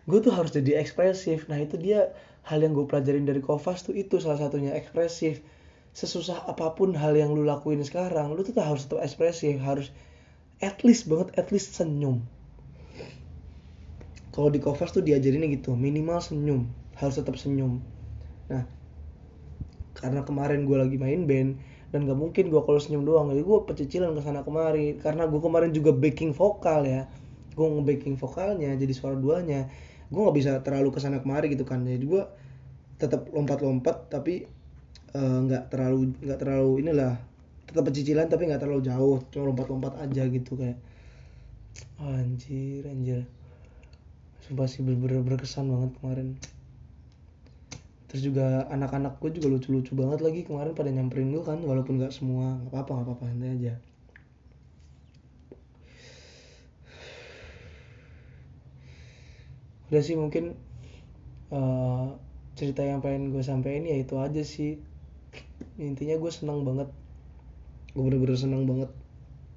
gue 0.08 0.18
tuh 0.24 0.32
harus 0.32 0.50
jadi 0.50 0.80
ekspresif. 0.80 1.46
Nah 1.52 1.60
itu 1.60 1.76
dia 1.76 2.16
hal 2.48 2.64
yang 2.64 2.72
gue 2.72 2.88
pelajarin 2.88 3.28
dari 3.28 3.44
Kovas 3.44 3.84
tuh 3.84 3.92
itu 3.92 4.16
salah 4.16 4.40
satunya 4.40 4.72
ekspresif. 4.72 5.44
Sesusah 5.92 6.48
apa 6.48 6.72
pun 6.72 6.96
hal 6.96 7.12
yang 7.12 7.36
lu 7.36 7.44
lakuin 7.44 7.84
sekarang 7.84 8.32
lu 8.32 8.40
tuh 8.40 8.56
harus 8.56 8.88
tetap 8.88 9.04
ekspresif 9.04 9.60
harus 9.60 9.92
at 10.64 10.80
least 10.80 11.12
banget 11.12 11.36
at 11.36 11.52
least 11.52 11.76
senyum. 11.76 12.24
Kalau 14.32 14.48
di 14.48 14.64
Kovas 14.64 14.96
tuh 14.96 15.04
diajarinnya 15.04 15.52
gitu 15.52 15.76
minimal 15.76 16.24
senyum 16.24 16.72
harus 16.96 17.20
tetap 17.20 17.36
senyum. 17.36 17.84
Nah 18.48 18.64
karena 19.92 20.24
kemarin 20.24 20.64
gue 20.64 20.78
lagi 20.78 20.96
main 20.96 21.28
band 21.28 21.60
dan 21.90 22.04
gak 22.04 22.16
mungkin 22.16 22.48
gue 22.48 22.60
kalau 22.64 22.78
senyum 22.80 23.02
doang 23.04 23.28
jadi 23.28 23.44
gue 23.44 23.58
pecicilan 23.68 24.16
ke 24.16 24.24
sana 24.24 24.40
kemari. 24.40 24.96
Karena 24.96 25.28
gue 25.28 25.40
kemarin 25.42 25.68
juga 25.76 25.92
backing 25.92 26.32
vokal 26.32 26.88
ya. 26.88 27.04
Gue 27.52 27.66
nge-backing 27.66 28.14
vokalnya 28.16 28.72
jadi 28.78 28.94
suara 28.94 29.18
duanya 29.18 29.66
gue 30.08 30.20
nggak 30.20 30.36
bisa 30.36 30.52
terlalu 30.64 30.88
ke 30.92 31.00
sana 31.00 31.20
kemari 31.20 31.52
gitu 31.52 31.64
kan. 31.68 31.84
Jadi 31.84 32.04
gue 32.04 32.22
tetap 32.98 33.30
lompat-lompat 33.30 34.10
tapi 34.10 34.48
nggak 35.14 35.62
uh, 35.64 35.68
terlalu 35.72 36.12
nggak 36.20 36.38
terlalu 36.40 36.72
inilah 36.84 37.14
tetap 37.64 37.84
pecicilan 37.88 38.28
tapi 38.28 38.48
nggak 38.48 38.60
terlalu 38.60 38.84
jauh 38.84 39.24
cuma 39.32 39.52
lompat-lompat 39.52 39.96
aja 40.04 40.24
gitu 40.28 40.56
kayak 40.56 40.78
anjir 42.00 42.84
anjir. 42.88 43.24
Sumpah 44.44 44.66
sih 44.66 44.80
bener-bener 44.80 45.20
berkesan 45.24 45.68
banget 45.68 45.90
kemarin. 46.00 46.28
Terus 48.08 48.22
juga 48.24 48.64
anak-anak 48.72 49.20
gue 49.20 49.36
juga 49.36 49.52
lucu-lucu 49.52 49.92
banget 49.92 50.24
lagi 50.24 50.40
kemarin 50.48 50.72
pada 50.72 50.88
nyamperin 50.88 51.28
gue 51.28 51.44
kan 51.44 51.60
walaupun 51.60 52.00
nggak 52.00 52.12
semua 52.12 52.56
nggak 52.64 52.72
apa-apa 52.72 52.90
nggak 52.92 53.06
apa-apa 53.12 53.24
aja 53.52 53.76
udah 59.88 60.02
sih 60.04 60.16
mungkin 60.16 60.56
uh, 61.52 62.16
cerita 62.58 62.84
yang 62.84 63.00
pengen 63.00 63.32
gue 63.32 63.40
sampein 63.40 63.88
ya 63.88 63.96
itu 63.96 64.16
aja 64.20 64.42
sih. 64.44 64.80
Intinya 65.80 66.16
gue 66.20 66.32
senang 66.32 66.64
banget. 66.66 66.88
Gue 67.96 68.02
bener-bener 68.08 68.36
senang 68.36 68.68
banget 68.68 68.90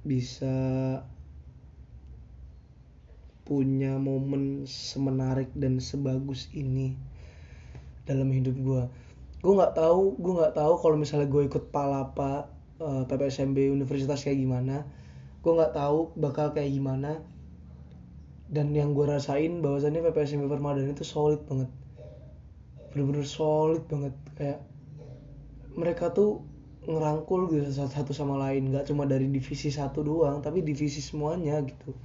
bisa 0.01 0.55
punya 3.45 3.99
momen 3.99 4.63
semenarik 4.63 5.51
dan 5.57 5.83
sebagus 5.83 6.47
ini 6.55 6.95
dalam 8.07 8.31
hidup 8.31 8.55
gue 8.57 8.83
gue 9.41 9.53
nggak 9.57 9.73
tahu 9.73 10.21
gue 10.21 10.33
nggak 10.37 10.53
tahu 10.53 10.73
kalau 10.77 10.95
misalnya 11.01 11.25
gue 11.25 11.49
ikut 11.49 11.73
palapa 11.73 12.45
uh, 12.77 13.01
eh, 13.01 13.03
PPSMB 13.09 13.73
universitas 13.73 14.21
kayak 14.21 14.37
gimana. 14.37 14.85
Gue 15.41 15.57
nggak 15.57 15.73
tahu 15.73 16.13
bakal 16.13 16.53
kayak 16.53 16.69
gimana 16.69 17.25
dan 18.51 18.75
yang 18.75 18.91
gue 18.91 19.07
rasain 19.07 19.63
bahwasannya 19.63 20.03
PPSMB 20.11 20.51
Permadani 20.51 20.91
itu 20.91 21.07
solid 21.07 21.39
banget. 21.47 21.71
Bener-bener 22.91 23.23
solid 23.23 23.87
banget. 23.87 24.11
Kayak 24.35 24.59
mereka 25.79 26.11
tuh 26.11 26.43
ngerangkul 26.83 27.47
gitu 27.47 27.71
satu 27.71 28.11
sama 28.11 28.35
lain. 28.35 28.75
Nggak 28.75 28.91
cuma 28.91 29.07
dari 29.07 29.31
divisi 29.31 29.71
satu 29.71 30.03
doang 30.03 30.43
tapi 30.43 30.59
divisi 30.59 30.99
semuanya 30.99 31.63
gitu. 31.63 31.95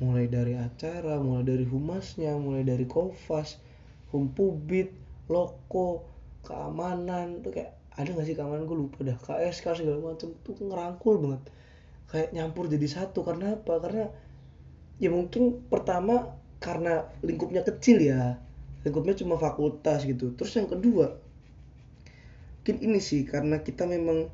Mulai 0.00 0.24
dari 0.32 0.56
acara 0.56 1.20
mulai 1.20 1.44
dari 1.44 1.68
humasnya 1.68 2.40
mulai 2.40 2.64
dari 2.64 2.88
kofas 2.88 3.60
humpubit 4.08 4.88
loko 5.28 6.08
keamanan. 6.48 7.44
Tuh 7.44 7.52
kayak 7.52 7.76
ada 7.92 8.08
gak 8.08 8.24
sih 8.24 8.32
keamanan? 8.32 8.64
Gue 8.64 8.88
lupa 8.88 9.04
dah. 9.04 9.20
KSK 9.20 9.84
segala 9.84 10.00
macam 10.00 10.32
tuh 10.32 10.56
ngerangkul 10.56 11.20
banget. 11.20 11.42
Kayak 12.08 12.28
nyampur 12.32 12.72
jadi 12.72 12.88
satu. 12.88 13.20
Karena 13.20 13.58
apa? 13.58 13.84
Karena 13.84 14.08
ya 14.98 15.08
mungkin 15.14 15.62
pertama 15.70 16.34
karena 16.58 17.06
lingkupnya 17.22 17.62
kecil 17.62 18.02
ya. 18.02 18.42
Lingkupnya 18.82 19.14
cuma 19.18 19.38
fakultas 19.38 20.06
gitu. 20.06 20.34
Terus 20.34 20.52
yang 20.58 20.68
kedua 20.70 21.18
mungkin 22.68 22.84
ini 22.84 23.00
sih 23.00 23.24
karena 23.24 23.64
kita 23.64 23.88
memang 23.88 24.28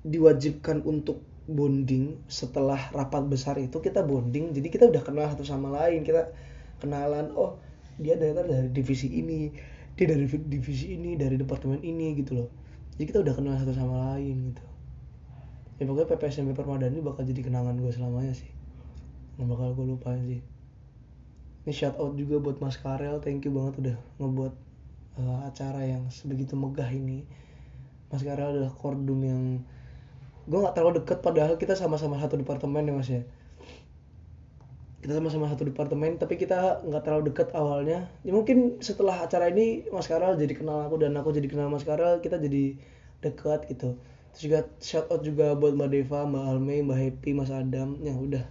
diwajibkan 0.00 0.80
untuk 0.88 1.20
bonding 1.44 2.24
setelah 2.24 2.88
rapat 2.88 3.28
besar 3.28 3.60
itu 3.60 3.84
kita 3.84 4.00
bonding. 4.00 4.56
Jadi 4.56 4.72
kita 4.72 4.88
udah 4.88 5.04
kenal 5.04 5.28
satu 5.28 5.44
sama 5.44 5.68
lain. 5.84 6.00
Kita 6.00 6.32
kenalan 6.80 7.36
oh 7.36 7.60
dia 8.00 8.16
dari 8.16 8.32
dari 8.32 8.72
divisi 8.72 9.12
ini 9.12 9.52
dia 9.92 10.08
dari 10.08 10.24
divisi 10.24 10.96
ini 10.96 11.20
dari 11.20 11.36
departemen 11.36 11.84
ini 11.84 12.16
gitu 12.16 12.40
loh. 12.40 12.48
Jadi 12.96 13.04
kita 13.12 13.20
udah 13.20 13.34
kenal 13.36 13.60
satu 13.60 13.76
sama 13.76 14.16
lain 14.16 14.56
gitu. 14.56 14.64
Ya 15.76 15.84
pokoknya 15.84 16.16
PPSMB 16.16 16.56
Permadani 16.56 17.04
bakal 17.04 17.28
jadi 17.28 17.44
kenangan 17.44 17.76
gue 17.76 17.92
selamanya 17.92 18.32
sih 18.32 18.55
nggak 19.36 19.48
bakal 19.52 19.68
gue 19.76 19.86
lupain 19.92 20.22
sih. 20.24 20.40
Ini 21.66 21.72
shout 21.74 21.96
out 22.00 22.16
juga 22.16 22.40
buat 22.40 22.56
Mas 22.62 22.80
Karel 22.80 23.20
thank 23.20 23.44
you 23.44 23.52
banget 23.52 23.74
udah 23.82 23.96
ngebuat 24.22 24.54
uh, 25.20 25.38
acara 25.44 25.84
yang 25.84 26.08
sebegitu 26.08 26.56
megah 26.56 26.88
ini. 26.88 27.28
Mas 28.08 28.22
Karel 28.24 28.56
adalah 28.56 28.72
kordum 28.72 29.20
yang 29.20 29.42
gue 30.46 30.58
nggak 30.62 30.78
terlalu 30.78 31.02
deket 31.02 31.18
padahal 31.20 31.58
kita 31.58 31.74
sama-sama 31.74 32.22
satu 32.22 32.38
departemen 32.38 32.86
ya 32.86 32.94
mas 32.94 33.10
ya. 33.10 33.22
Kita 35.02 35.18
sama-sama 35.20 35.52
satu 35.52 35.68
departemen 35.68 36.16
tapi 36.16 36.40
kita 36.40 36.86
nggak 36.86 37.02
terlalu 37.04 37.34
deket 37.34 37.52
awalnya. 37.52 38.08
Ya 38.24 38.32
mungkin 38.32 38.80
setelah 38.80 39.22
acara 39.22 39.52
ini 39.52 39.86
Mas 39.92 40.08
Karel 40.08 40.34
jadi 40.40 40.54
kenal 40.56 40.86
aku 40.88 40.96
dan 40.98 41.14
aku 41.18 41.30
jadi 41.34 41.46
kenal 41.46 41.68
Mas 41.68 41.84
Karel 41.84 42.24
kita 42.24 42.40
jadi 42.40 42.78
dekat 43.20 43.68
gitu. 43.68 44.00
Terus 44.34 44.40
juga 44.42 44.58
shout 44.82 45.06
out 45.12 45.22
juga 45.22 45.54
buat 45.54 45.74
Mbak 45.74 45.88
Deva 45.92 46.20
Mbak 46.26 46.44
Alme 46.46 46.76
Mbak 46.86 46.98
Happy 46.98 47.30
Mas 47.34 47.50
Adam 47.54 47.98
yang 48.02 48.18
udah 48.18 48.44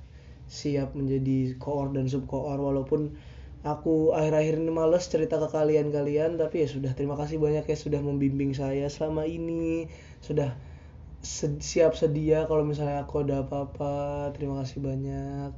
siap 0.46 0.94
menjadi 0.94 1.58
koor 1.58 1.92
dan 1.94 2.06
sub 2.06 2.30
koor 2.30 2.58
walaupun 2.62 3.18
aku 3.66 4.14
akhir-akhir 4.14 4.62
ini 4.62 4.70
males 4.70 5.10
cerita 5.10 5.42
ke 5.42 5.50
kalian-kalian 5.50 6.38
tapi 6.38 6.62
ya 6.64 6.68
sudah 6.70 6.94
terima 6.94 7.18
kasih 7.18 7.42
banyak 7.42 7.66
ya 7.66 7.78
sudah 7.78 7.98
membimbing 7.98 8.54
saya 8.54 8.86
selama 8.94 9.26
ini 9.26 9.90
sudah 10.22 10.54
siap 11.60 11.98
sedia 11.98 12.46
kalau 12.46 12.62
misalnya 12.62 13.02
aku 13.02 13.26
ada 13.26 13.42
apa-apa 13.42 14.30
terima 14.38 14.62
kasih 14.62 14.78
banyak. 14.86 15.50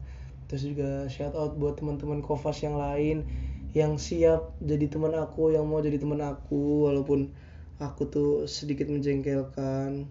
Terus 0.47 0.63
juga 0.63 1.11
shout 1.11 1.35
out 1.35 1.59
buat 1.59 1.75
teman-teman 1.75 2.23
kofas 2.23 2.63
yang 2.63 2.79
lain 2.79 3.27
yang 3.75 3.99
siap 3.99 4.55
jadi 4.63 4.87
teman 4.87 5.11
aku 5.11 5.51
yang 5.51 5.67
mau 5.67 5.83
jadi 5.83 5.99
teman 5.99 6.23
aku 6.23 6.87
walaupun 6.87 7.35
aku 7.83 8.07
tuh 8.07 8.31
sedikit 8.47 8.87
menjengkelkan 8.87 10.07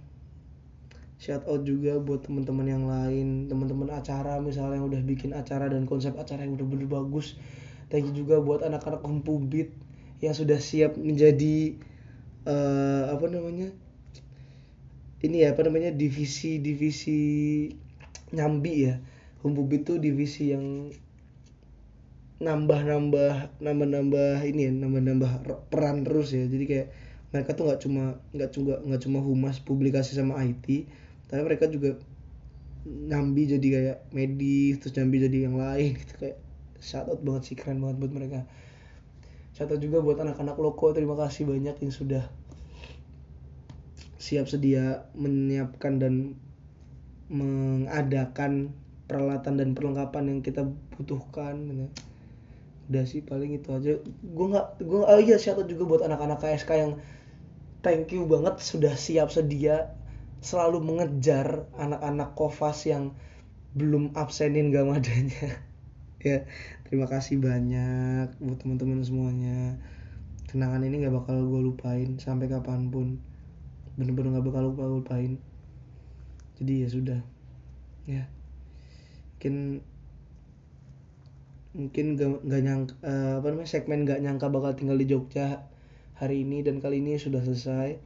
shout 1.16 1.48
out 1.48 1.64
juga 1.64 1.96
buat 1.96 2.28
teman-teman 2.28 2.66
yang 2.68 2.84
lain 2.84 3.48
teman-teman 3.48 3.88
acara 3.88 4.36
misalnya 4.36 4.76
yang 4.76 4.88
udah 4.92 5.00
bikin 5.00 5.32
acara 5.32 5.72
dan 5.72 5.88
konsep 5.88 6.12
acara 6.16 6.44
yang 6.44 6.60
udah 6.60 6.66
bener 6.68 6.88
bagus. 6.88 7.40
Thank 7.88 8.12
you 8.12 8.14
juga 8.26 8.42
buat 8.42 8.66
anak-anak 8.66 9.00
kumpubit 9.00 9.72
yang 10.20 10.34
sudah 10.36 10.60
siap 10.60 10.98
menjadi 11.00 11.78
uh, 12.44 13.14
apa 13.14 13.26
namanya? 13.32 13.72
Ini 15.24 15.48
ya 15.48 15.48
apa 15.56 15.64
namanya? 15.64 15.94
Divisi 15.94 16.60
divisi 16.60 17.18
nyambi 18.36 18.74
ya. 18.90 19.00
Kumpubit 19.40 19.88
tuh 19.88 19.96
divisi 20.02 20.52
yang 20.52 20.92
nambah 22.36 22.84
nambah 22.84 23.64
nambah 23.64 23.88
nambah 23.88 24.44
ini 24.44 24.68
ya 24.68 24.72
nambah 24.74 25.00
nambah 25.00 25.32
peran 25.72 26.04
terus 26.04 26.36
ya. 26.36 26.44
Jadi 26.44 26.64
kayak 26.68 26.88
mereka 27.32 27.56
tuh 27.56 27.70
nggak 27.70 27.80
cuma 27.80 28.04
nggak 28.36 28.50
cuma 28.52 28.72
nggak 28.84 29.00
cuma 29.02 29.18
humas 29.22 29.56
publikasi 29.62 30.18
sama 30.18 30.42
IT 30.44 30.90
tapi 31.26 31.40
mereka 31.42 31.66
juga 31.66 31.98
nyambi 32.86 33.50
jadi 33.50 33.66
kayak 33.66 33.98
medis 34.14 34.78
terus 34.78 34.94
nyambi 34.94 35.26
jadi 35.26 35.38
yang 35.50 35.56
lain 35.58 35.98
gitu 35.98 36.14
kayak 36.22 36.38
shout 36.78 37.10
out 37.10 37.18
banget 37.22 37.42
sih 37.50 37.56
keren 37.58 37.82
banget 37.82 37.98
buat 37.98 38.12
mereka 38.14 38.46
shout 39.58 39.70
out 39.74 39.82
juga 39.82 39.98
buat 39.98 40.22
anak-anak 40.22 40.54
loko 40.54 40.94
terima 40.94 41.18
kasih 41.18 41.50
banyak 41.50 41.74
yang 41.82 41.92
sudah 41.92 42.24
siap 44.22 44.46
sedia 44.46 45.06
menyiapkan 45.18 45.98
dan 45.98 46.14
mengadakan 47.26 48.70
peralatan 49.10 49.58
dan 49.58 49.74
perlengkapan 49.74 50.30
yang 50.30 50.40
kita 50.42 50.66
butuhkan 50.98 51.54
gitu. 51.66 51.86
udah 52.86 53.04
sih 53.06 53.22
paling 53.22 53.58
itu 53.58 53.66
aja 53.74 53.98
gue 54.06 54.46
nggak 54.46 54.82
gue 54.82 55.00
oh 55.02 55.20
iya 55.22 55.42
shout 55.42 55.58
out 55.58 55.66
juga 55.66 55.82
buat 55.90 56.02
anak-anak 56.06 56.38
KSK 56.38 56.70
yang 56.78 56.92
thank 57.82 58.14
you 58.14 58.30
banget 58.30 58.62
sudah 58.62 58.94
siap 58.94 59.30
sedia 59.34 59.90
selalu 60.46 60.78
mengejar 60.78 61.66
anak-anak 61.74 62.38
kofas 62.38 62.86
yang 62.86 63.18
belum 63.74 64.14
absenin 64.14 64.70
gak 64.70 64.86
madanya. 64.86 65.50
Ya 66.26 66.42
terima 66.82 67.06
kasih 67.06 67.38
banyak 67.38 68.34
buat 68.42 68.58
teman-teman 68.58 68.98
semuanya. 69.06 69.78
Kenangan 70.50 70.82
ini 70.82 71.06
nggak 71.06 71.14
bakal 71.22 71.38
gue 71.38 71.70
lupain 71.70 72.18
sampai 72.18 72.50
kapan 72.50 72.90
pun. 72.90 73.22
Bener-bener 73.94 74.34
nggak 74.34 74.46
bakal 74.50 74.74
gue 74.74 74.86
lupain. 74.90 75.38
Jadi 76.58 76.82
ya 76.82 76.88
sudah. 76.90 77.20
Ya. 78.10 78.26
Mungkin 79.38 79.86
mungkin 81.76 82.06
gak, 82.16 82.62
nyangka 82.64 82.94
uh, 83.04 83.38
apa 83.38 83.46
namanya 83.52 83.70
segmen 83.70 84.08
gak 84.08 84.18
nyangka 84.24 84.50
bakal 84.50 84.72
tinggal 84.74 84.98
di 84.98 85.06
Jogja 85.06 85.68
hari 86.16 86.42
ini 86.42 86.64
dan 86.64 86.80
kali 86.80 87.04
ini 87.04 87.20
sudah 87.20 87.44
selesai 87.44 88.00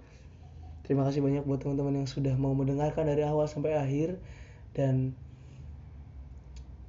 terima 0.91 1.07
kasih 1.07 1.23
banyak 1.23 1.47
buat 1.47 1.63
teman-teman 1.63 2.03
yang 2.03 2.09
sudah 2.11 2.35
mau 2.35 2.51
mendengarkan 2.51 3.07
dari 3.07 3.23
awal 3.23 3.47
sampai 3.47 3.79
akhir. 3.79 4.19
Dan 4.75 5.15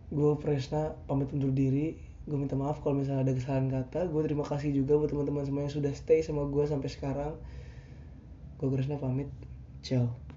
gue 0.10 0.32
Presna 0.42 0.98
pamit 1.06 1.30
undur 1.30 1.54
diri. 1.54 2.02
Gue 2.26 2.42
minta 2.42 2.58
maaf 2.58 2.82
kalau 2.82 2.98
misalnya 2.98 3.30
ada 3.30 3.38
kesalahan 3.38 3.70
kata. 3.70 4.10
Gue 4.10 4.26
terima 4.26 4.42
kasih 4.42 4.74
juga 4.74 4.98
buat 4.98 5.14
teman-teman 5.14 5.46
semua 5.46 5.70
yang 5.70 5.74
sudah 5.78 5.94
stay 5.94 6.26
sama 6.26 6.50
gue 6.50 6.66
sampai 6.66 6.90
sekarang. 6.90 7.38
Gue 8.58 8.74
Presna 8.74 8.98
pamit. 8.98 9.30
Ciao 9.86 10.31